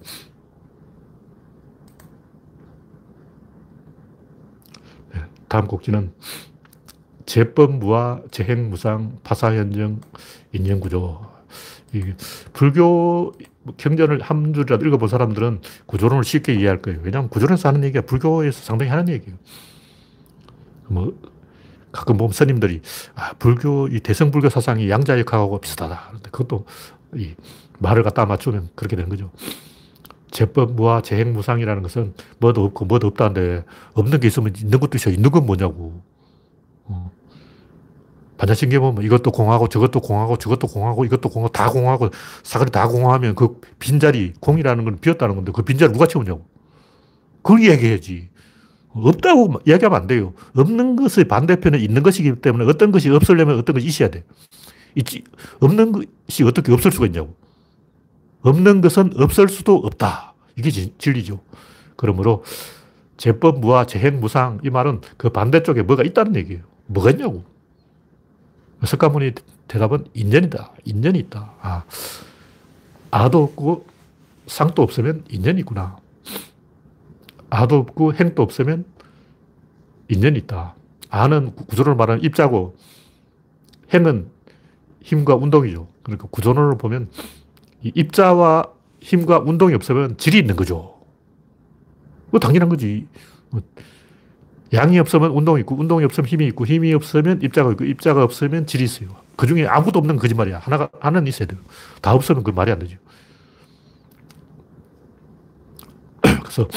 [5.14, 6.12] 네, 다음 곡지는
[7.24, 10.00] 제법무와 재행무상, 파사현정,
[10.52, 11.32] 인연구조.
[12.52, 13.32] 불교
[13.76, 17.00] 경전을 한 줄이라도 읽어본 사람들은 구조론을 쉽게 이해할 거예요.
[17.02, 19.36] 왜냐하면 구조론에서 하는 얘기가 불교에서 상당히 하는 얘기예요.
[20.88, 21.12] 뭐
[21.92, 22.80] 가끔 보면 스님들이
[23.14, 26.02] 아, 불교 이 대승불교 사상이 양자역학하고 비슷하다.
[26.08, 26.64] 그런데 그것도
[27.16, 27.34] 이
[27.78, 29.30] 말을 갖다 맞추면 그렇게 되는 거죠.
[30.30, 35.10] 제법 무와 재행 무상이라는 것은 뭐도 없고 뭐도 없다는데 없는 게 있으면 있는 것도 있어.
[35.10, 36.02] 있는 건 뭐냐고.
[38.42, 38.46] 어.
[38.46, 42.10] 반야신경 보면 이것도 공하고 저것도 공하고 저것도 공하고 이것도 공하고 다 공하고
[42.42, 46.44] 사거리 다 공하면 그 빈자리 공이라는 건 비었다는 건데 그 빈자리 누가 채우냐고.
[47.42, 48.30] 그걸 얘기해야지.
[48.94, 50.34] 없다고 이야기하면 안 돼요.
[50.56, 54.24] 없는 것의 반대편은 있는 것이기 때문에 어떤 것이 없으려면 어떤 것이 있어야 돼.
[54.96, 55.24] 있지.
[55.60, 57.34] 없는 것이 어떻게 없을 수가 있냐고.
[58.42, 60.34] 없는 것은 없을 수도 없다.
[60.56, 61.40] 이게 진리죠.
[61.96, 62.44] 그러므로
[63.16, 66.62] 제법 무와 재행 무상 이 말은 그 반대쪽에 뭐가 있다는 얘기예요.
[66.86, 67.51] 뭐가 있냐고.
[68.86, 69.32] 석가모니
[69.68, 70.72] 대답은 인연이다.
[70.84, 71.52] 인연이 있다.
[71.60, 71.84] 아,
[73.10, 73.86] 아도 없고
[74.46, 75.96] 상도 없으면 인연이 있구나.
[77.50, 78.84] 아도 없고 행도 없으면
[80.08, 80.74] 인연이 있다.
[81.10, 82.76] 아는 구조론을 말하는 입자고
[83.92, 84.28] 행은
[85.02, 85.86] 힘과 운동이죠.
[86.02, 87.10] 그러니까 구조론을 보면
[87.82, 88.64] 입자와
[89.00, 90.98] 힘과 운동이 없으면 질이 있는 거죠.
[92.30, 93.06] 뭐 당연한 거지.
[94.72, 98.66] 뭐 양이 없으면 운동이 있고, 운동이 없으면 힘이 있고, 힘이 없으면 입자가 있고, 입자가 없으면
[98.66, 99.10] 질이 있어요.
[99.36, 100.58] 그 중에 아무도 없는 거짓말이야.
[100.58, 101.60] 하나가, 하나는 있어야 돼요.
[102.00, 102.96] 다 없으면 그 말이 안 되죠.
[106.22, 106.68] 그래서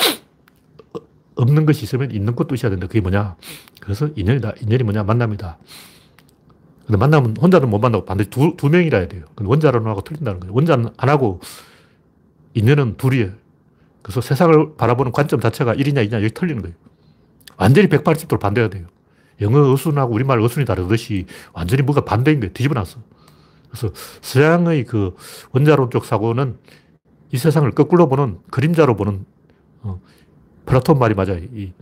[1.35, 2.87] 없는 것이 있으면 있는 것도 있어야 된다.
[2.87, 3.35] 그게 뭐냐?
[3.79, 4.53] 그래서 인연이다.
[4.61, 5.03] 인연이 뭐냐?
[5.03, 5.57] 만남이다.
[6.85, 9.25] 근데 만나면 혼자는 못 만나고 반드시 두, 두 명이라 돼요.
[9.35, 10.53] 근데 원자론하고 틀린다는 거예요.
[10.53, 11.39] 원자는 안 하고
[12.53, 13.31] 인연은 둘이에요.
[14.01, 16.75] 그래서 세상을 바라보는 관점 자체가 1이냐 2냐 여기 틀리는 거예요.
[17.57, 18.87] 완전히 180도로 반대가 돼요.
[19.41, 22.53] 영어 어순하고 우리말 어순이 다르듯이 완전히 뭐가 반대인 거예요.
[22.53, 22.99] 뒤집어 놨어.
[23.69, 23.91] 그래서
[24.21, 25.15] 서양의 그
[25.51, 26.57] 원자론 쪽 사고는
[27.31, 29.25] 이 세상을 거꾸로 보는 그림자로 보는
[29.81, 29.99] 어,
[30.65, 31.39] 플라톤 말이 맞아요.
[31.53, 31.73] 이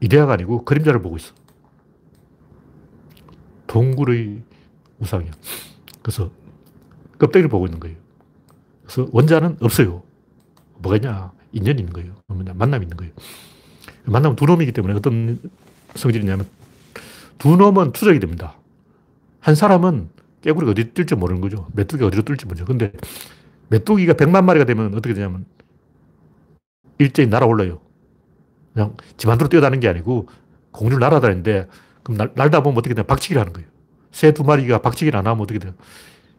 [0.00, 1.34] 이데아가 아니고 그림자를 보고 있어.
[3.66, 4.42] 동굴의
[5.00, 5.32] 우상이야.
[6.02, 6.30] 그래서
[7.18, 7.96] 껍데기를 보고 있는 거예요.
[8.84, 10.02] 그래서 원자는 없어요.
[10.78, 11.32] 뭐가 있냐?
[11.52, 12.14] 인연이 있는 거예요.
[12.28, 12.52] 뭐냐?
[12.54, 13.12] 만남이 있는 거예요.
[14.06, 15.38] 만나면 두 놈이기 때문에 어떤
[15.94, 16.46] 성질이냐면
[17.38, 18.54] 두 놈은 추적이 됩니다.
[19.40, 20.08] 한 사람은
[20.42, 21.66] 깨구리가 어디 뜰지 모르는 거죠.
[21.74, 22.64] 메뚜기가 어디로 뜰지 모르죠.
[22.64, 22.92] 근데
[23.68, 25.44] 메뚜기가 100만 마리가 되면 어떻게 되냐면
[26.98, 27.80] 일제히 날아올라요.
[28.72, 30.28] 그냥 집 안으로 뛰어다니는 게 아니고
[30.72, 31.68] 공중을 날아다니는데
[32.02, 33.68] 그럼 날, 날다 보면 어떻게 되냐 박치기를 하는 거예요.
[34.12, 35.74] 새 두 마리가 박치기를 안 하면 어떻게 돼요?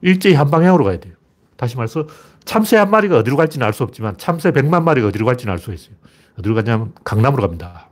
[0.02, 1.14] 일제히 한 방향으로 가야 돼요.
[1.58, 2.08] 다시 말해서
[2.46, 5.74] 참새 한 마리가 어디로 갈지는 알 수 없지만 참새 100만 마리가 어디로 갈지는 알 수
[5.74, 5.96] 있어요.
[6.40, 7.90] 어디로 가냐면 강남으로 갑니다.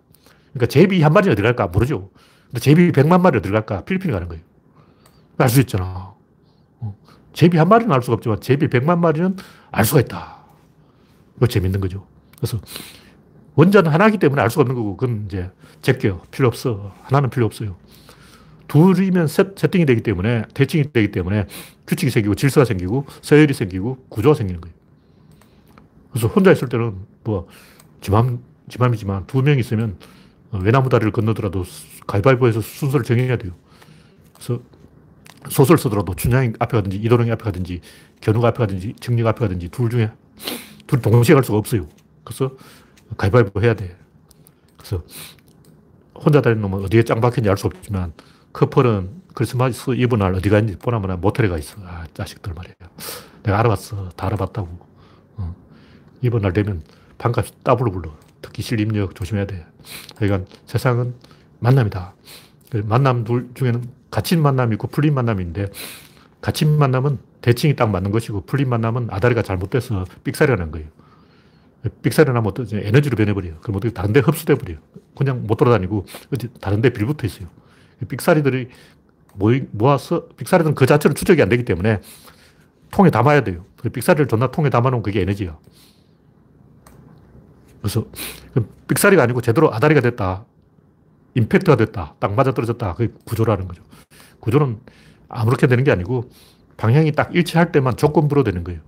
[0.54, 2.10] 그러니까 제비 한 마리 어디 갈까 모르죠.
[2.48, 3.84] 근데 제비 100만 마리 어디 갈까?
[3.84, 4.44] 필리핀 가는 거예요.
[5.38, 6.14] 알 수 있잖아.
[6.80, 6.96] 어.
[7.34, 9.36] 제비 한 마리는 알 수가 없지만 제비 100만 마리는
[9.72, 10.38] 알 수가 있다.
[11.38, 12.08] 이거 재밌는 거죠.
[12.38, 12.60] 그래서
[13.56, 15.50] 원자는 하나이기 때문에 알 수가 없는 거고, 그건 이제
[15.82, 16.22] 제껴.
[16.32, 16.94] 필요 없어.
[17.04, 17.76] 하나는 필요 없어요.
[18.68, 21.46] 둘이면 세, 세팅이 되기 때문에, 대칭이 되기 때문에
[21.88, 24.76] 규칙이 생기고 질서가 생기고 서열이 생기고 구조가 생기는 거예요.
[26.12, 27.48] 그래서 혼자 있을 때는 뭐,
[28.06, 29.98] 지맘, 지맘이지만 두 명 있으면
[30.52, 31.66] 외나무 다리를 건너더라도
[32.06, 33.54] 가위바위보해서 순서를 정해야 돼요.
[34.34, 34.62] 그래서
[35.50, 37.82] 소설 쓰더라도 춘향이 앞에 가든지 이도령이 앞에 가든지
[38.22, 40.12] 견우가 앞에 가든지 정리가 앞에 가든지 둘 중에
[40.88, 41.88] 둘 동시에 갈 수가 없어요.
[42.24, 42.56] 그래서
[43.18, 43.98] 가위바위보 해야 돼.
[44.78, 45.04] 그래서
[46.14, 48.14] 혼자 다니는 놈은 어디에 짱 박혔는지 알 수 없지만
[48.54, 51.78] 커플은 크리스마스 이브 날 어디 가는지 보나마나 모텔에 가 있어.
[51.84, 52.74] 아, 자식들 말이야.
[53.44, 54.10] 내가 알아봤어.
[54.16, 54.94] 다 알아봤다고.
[56.22, 56.84] 이번 날 되면
[57.18, 58.12] 방값이 더블로 불러.
[58.42, 59.66] 특히 신림역 조심해야 돼.
[60.16, 61.16] 그러니까 세상은
[61.60, 62.14] 만남이다.
[62.72, 65.68] 그 만남 둘 중에는 갇힌 만남이 있고 풀린 만남인데
[66.42, 70.88] 갇힌 만남은 대칭이 딱 맞는 것이고 풀린 만남은 아다리가 잘못돼서 삑사리가 난 거예요.
[72.02, 72.78] 삑사리 나면 어떠지?
[72.78, 73.58] 에너지로 변해버려요.
[73.62, 74.80] 그럼 어떻게 다른 데 흡수돼 버려요.
[75.16, 76.06] 그냥 못 돌아다니고
[76.60, 77.48] 다른 데 빌붙어 있어요.
[78.08, 78.70] 삑사리들이
[79.72, 82.02] 모아서 삑사리들은 그 자체로 추적이 안 되기 때문에
[82.92, 83.66] 통에 담아야 돼요.
[83.92, 85.58] 삑사리를 존나 통에 담아놓으면 그게 에너지야.
[87.86, 88.04] 그래서
[88.88, 90.44] 삑사리가 아니고 제대로 아다리가 됐다.
[91.36, 92.16] 임팩트가 됐다.
[92.18, 92.96] 딱 맞아 떨어졌다.
[92.96, 93.84] 그게 구조라는 거죠.
[94.40, 94.80] 구조는
[95.30, 96.32] 아무렇게 되는 게 아니고
[96.78, 98.82] 방향이 딱 일치할 때만 조건부로 되는 거예요.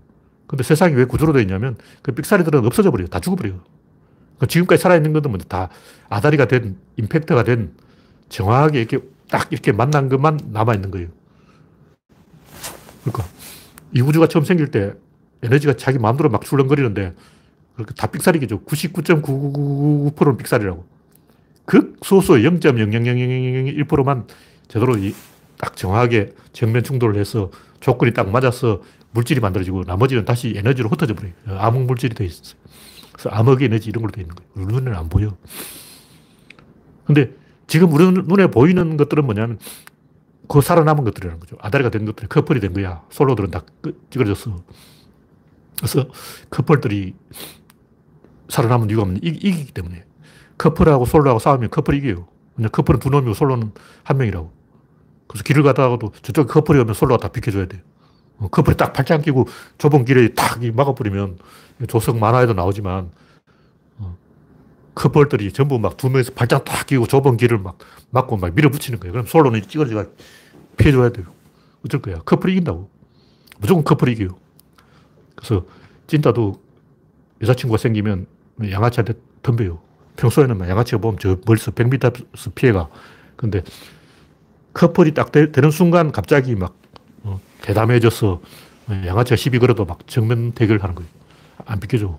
[0.48, 3.08] 근데 세상이 왜 구조로 되어 있냐면 그 삑사리들은 없어져 버려요.
[3.08, 3.60] 다 죽어버려요.
[4.40, 5.70] 그 지금까지 살아있는 것도 먼저 다
[6.10, 7.74] 아다리가 된, 임팩트가 된
[8.30, 11.10] 정확하게 이렇게 딱 이렇게 만난 것만 남아있는 거예요.
[13.04, 13.26] 그러니까
[13.94, 14.94] 이 우주가 처음 생길 때
[15.44, 17.14] 에너지가 자기 마음대로 막 출렁거리는데
[17.78, 18.62] 그렇게 다 삑사리겠죠.
[18.62, 20.86] 99.999%는 삑사리라고.
[21.66, 24.26] 극소수 0.00001%만
[24.68, 24.96] 제대로
[25.58, 31.34] 딱 정확하게 정면 충돌을 해서 조건이 딱 맞아서 물질이 만들어지고 나머지는 다시 에너지로 흩어져 버려요.
[31.48, 32.58] 암흑 물질이 되어 있어요.
[33.12, 34.68] 그래서 암흑 에너지 이런 걸로 되어 있는 거예요.
[34.68, 35.38] 눈에는 안 보여.
[37.06, 37.32] 근데
[37.68, 39.60] 지금 우리 눈에 보이는 것들은 뭐냐면
[40.48, 41.58] 그 살아남은 것들이라는 거죠.
[41.60, 43.04] 아다리가 된 것들이 커플이 된 거야.
[43.12, 43.64] 솔로들은 다
[44.10, 44.64] 찌그러졌어.
[45.78, 46.08] 그래서
[46.50, 47.14] 커플들이
[48.50, 49.20] 살아남은 이유가 뭐냐.
[49.22, 50.04] 이기기 때문에.
[50.58, 52.28] 커플하고 솔로하고 싸우면 커플이 이겨요.
[52.56, 53.72] 그냥 커플은 두 놈이고 솔로는
[54.04, 54.52] 한 명이라고.
[55.28, 57.82] 그래서 길을 가다가도 저쪽에 커플이 오면 솔로가 다 비켜줘야 돼요.
[58.38, 61.38] 어, 커플이 딱 발장 끼고 좁은 길에 딱 막아버리면
[61.88, 63.12] 조석 만화에도 나오지만
[63.98, 64.18] 어,
[64.96, 67.78] 커플들이 전부 막 두 명에서 발장 딱 끼고 좁은 길을 막
[68.10, 69.12] 막고 막 밀어붙이는 거예요.
[69.12, 70.06] 그럼 솔로는 찌그러지가
[70.78, 71.26] 피해줘야 돼요.
[71.86, 72.20] 어쩔 거야.
[72.20, 72.90] 커플이 이긴다고.
[73.60, 74.30] 무조건 커플이 이겨요.
[75.36, 75.66] 그래서
[76.08, 76.62] 찐따도
[77.42, 78.28] 여자친구가 생기면
[78.64, 79.80] 양아치한테 덤벼요.
[80.18, 82.90] 평소에는 양아치가 보면 저 멀리서 100m 피해가.
[83.36, 83.62] 근데
[84.74, 86.76] 커플이 딱 되, 는 순간 갑자기 막
[87.24, 88.42] 어, 대담해져서
[88.90, 91.10] 양아치가 시비 걸어도 막 정면 대결하는 거예요.
[91.66, 92.18] 안 비켜줘.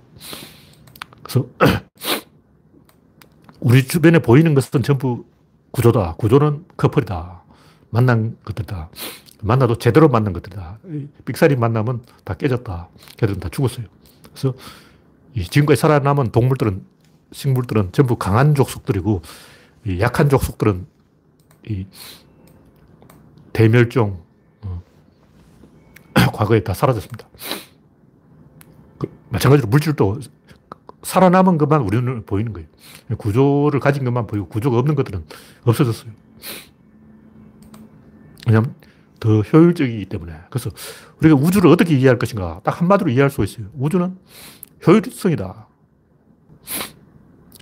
[1.23, 1.47] 그래서
[3.61, 5.25] 우리 주변에 보이는 것은 전부
[5.71, 6.15] 구조다.
[6.15, 7.43] 구조는 커플이다.
[7.91, 8.91] 만난 것들이다.
[9.43, 10.79] 만나도 제대로 만난 것들이다.
[11.25, 12.89] 삑사리 만나면 다 깨졌다.
[13.17, 13.87] 걔들은 다 죽었어요.
[14.33, 14.55] 그래서
[15.45, 16.85] 지금까지 살아남은 동물들은,
[17.33, 19.23] 식물들은 전부 강한 족속들이고,
[20.01, 20.87] 약한 족속들은
[21.69, 21.87] 이
[23.53, 24.23] 대멸종,
[24.63, 24.83] 어,
[26.33, 27.29] 과거에 다 사라졌습니다.
[28.99, 30.21] 그, 마찬가지로 물질도
[31.03, 32.69] 살아남은 것만 우리 눈에 보이는 거예요.
[33.17, 35.25] 구조를 가진 것만 보이고 구조가 없는 것들은
[35.65, 36.11] 없어졌어요.
[38.47, 38.75] 왜냐하면
[39.21, 40.35] 더 효율적이기 때문에.
[40.51, 40.71] 그래서
[41.21, 43.67] 우리가 우주를 어떻게 이해할 것인가 딱 한마디로 이해할 수 있어요.
[43.75, 44.17] 우주는
[44.87, 45.67] 효율성이다.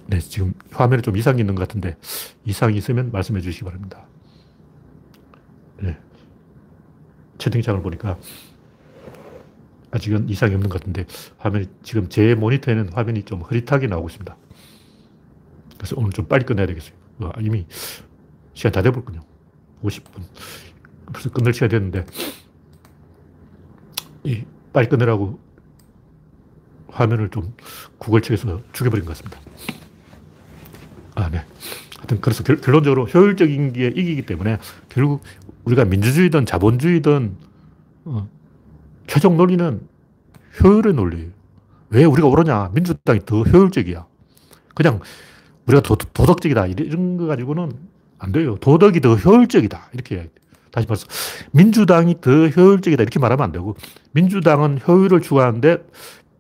[0.09, 1.97] 네, 지금 화면에 좀 이상이 있는 것 같은데
[2.45, 4.07] 이상이 있으면 말씀해 주시기 바랍니다.
[5.79, 5.99] 네.
[7.39, 8.19] 채팅창을 보니까
[9.91, 11.07] 아직은 이상이 없는 것 같은데
[11.39, 14.37] 화면이 지금 제 모니터에는 화면이 좀 흐릿하게 나오고 있습니다.
[15.77, 16.95] 그래서 오늘 좀 빨리 끝내야 되겠어요.
[17.21, 17.67] 어, 이미
[18.55, 19.21] 시간 다 돼버렸군요.
[19.83, 20.23] 50분.
[21.13, 22.05] 벌써 끝낼 시간이 됐는데
[24.25, 25.39] 이 빨리 끝내라고
[26.97, 27.55] 화면을 좀
[27.99, 29.39] 구글 측에서 죽여버린 것 같습니다.
[31.15, 31.45] 아, 네.
[31.97, 35.23] 하여튼 그래서 결, 론적으로 효율적인 게 이기기 때문에 결국
[35.65, 37.37] 우리가 민주주의든 자본주의든
[38.05, 38.29] 어,
[39.07, 39.81] 최종 논리는
[40.63, 41.31] 효율의 논리예요.
[41.91, 42.71] 왜 우리가 오르냐?
[42.73, 44.07] 민주당이 더 효율적이야.
[44.75, 45.01] 그냥
[45.67, 47.73] 우리가 도, 덕적이다 이런 거 가지고는
[48.19, 48.57] 안 돼요.
[48.61, 49.91] 도덕이 더 효율적이다.
[49.93, 50.31] 이렇게
[50.71, 51.07] 다시 말해서
[51.53, 53.03] 민주당이 더 효율적이다.
[53.03, 53.77] 이렇게 말하면 안 되고
[54.13, 55.79] 민주당은 효율을 추구하는데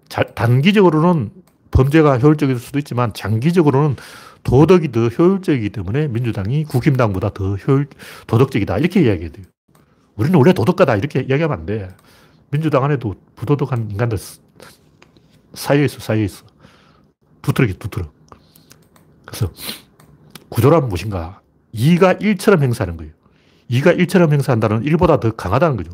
[0.08, 1.30] 자, 단기적으로는
[1.70, 3.96] 범죄가 효율적일 수도 있지만 장기적으로는
[4.44, 7.88] 도덕이 더 효율적이기 때문에 민주당이 국힘당보다 더 효율,
[8.26, 8.78] 도덕적이다.
[8.78, 9.44] 이렇게 이야기해야 돼요.
[10.14, 10.96] 우리는 원래 도덕가다.
[10.96, 11.88] 이렇게 이야기하면 안 돼.
[12.50, 14.18] 민주당 안에도 부도덕한 인간들
[15.52, 16.44] 쌓여 있어.
[17.42, 18.14] 두트럭이 두트럭.
[19.24, 19.52] 그래서
[20.48, 21.40] 구조란 무엇인가?
[21.74, 23.12] 2가 1처럼 행사하는 거예요.
[23.70, 25.90] 2가 1처럼 행사한다는 1보다 더 강하다는 거죠.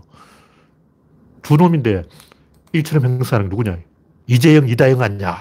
[1.41, 2.05] 두 놈인데
[2.75, 3.79] 1처럼 행사하는 누구냐?
[4.27, 5.37] 이재영, 이다영 아니냐?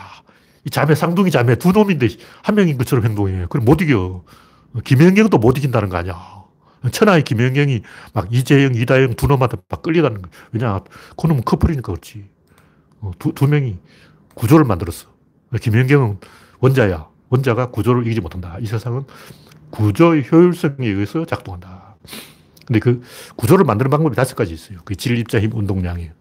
[0.66, 2.08] 이 자매, 쌍둥이 자매 두 놈인데
[2.44, 3.46] 한 명인 것처럼 행동해.
[3.50, 4.24] 그럼 못 이겨.
[4.84, 6.42] 김연경도 못 이긴다는 거 아니야.
[6.92, 7.82] 천하의 김연경이
[8.14, 10.32] 막 이재영, 이다영 두 놈한테 막 끌려가는 거야.
[10.52, 10.80] 왜냐,
[11.18, 12.30] 그놈은 커플이니까 그렇지.
[13.02, 13.78] 어, 두, 두 명이
[14.36, 15.08] 구조를 만들었어.
[15.60, 16.20] 김연경은
[16.60, 17.08] 원자야.
[17.30, 18.58] 원자가 구조를 이기지 못한다.
[18.60, 19.04] 이 세상은
[19.72, 21.96] 구조의 효율성에 의해서 작동한다.
[22.66, 23.02] 근데 그
[23.36, 24.80] 구조를 만드는 방법이 다섯 가지 있어요.
[24.86, 26.12] 그 질, 입자, 힘, 운동량이에요.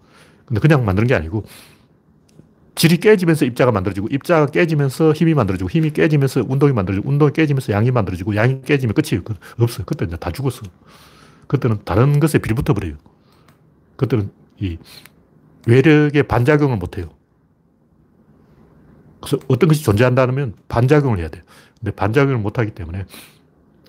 [0.47, 1.45] 근데 그냥 만드는 게 아니고
[2.81, 7.91] 질이 깨지면서 입자가 만들어지고 입자가 깨지면서 힘이 만들어지고 힘이 깨지면서 운동이 만들어지고 운동이 깨지면서 양이
[7.91, 9.23] 만들어지고 양이 깨지면 끝이에요.
[9.59, 9.85] 없어요.
[9.85, 10.63] 그때 이제 다 죽었어.
[11.47, 12.95] 그때는 다른 것에 빌붙어 버려요.
[13.97, 14.79] 그때는 이
[15.67, 17.11] 외력의 반작용을 못 해요.
[19.21, 21.43] 그래서 어떤 것이 존재한다면 반작용을 해야 돼요.
[21.81, 23.05] 근데 반작용을 못 하기 때문에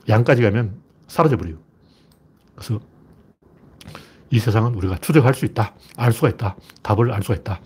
[0.09, 1.55] 양까지 가면 사라져 버려요.
[2.55, 2.81] 그래서
[4.31, 5.75] 이 세상은 우리가 추적할 수 있다.
[5.95, 6.57] 알 수가 있다.
[6.83, 7.61] 답을 알 수가 있다.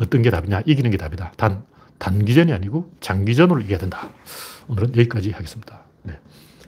[0.00, 0.62] 어떤 게 답이냐?
[0.66, 1.32] 이기는 게 답이다.
[1.36, 1.64] 단,
[1.98, 4.10] 단기전이 아니고 장기전으로 이겨야 된다.
[4.68, 5.80] 오늘은 여기까지 하겠습니다.
[6.02, 6.18] 네.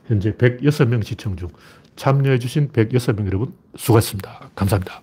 [0.07, 1.51] 현재 106명 시청 중
[1.97, 4.51] 참여해주신 106명 여러분 수고하셨습니다.
[4.55, 5.03] 감사합니다.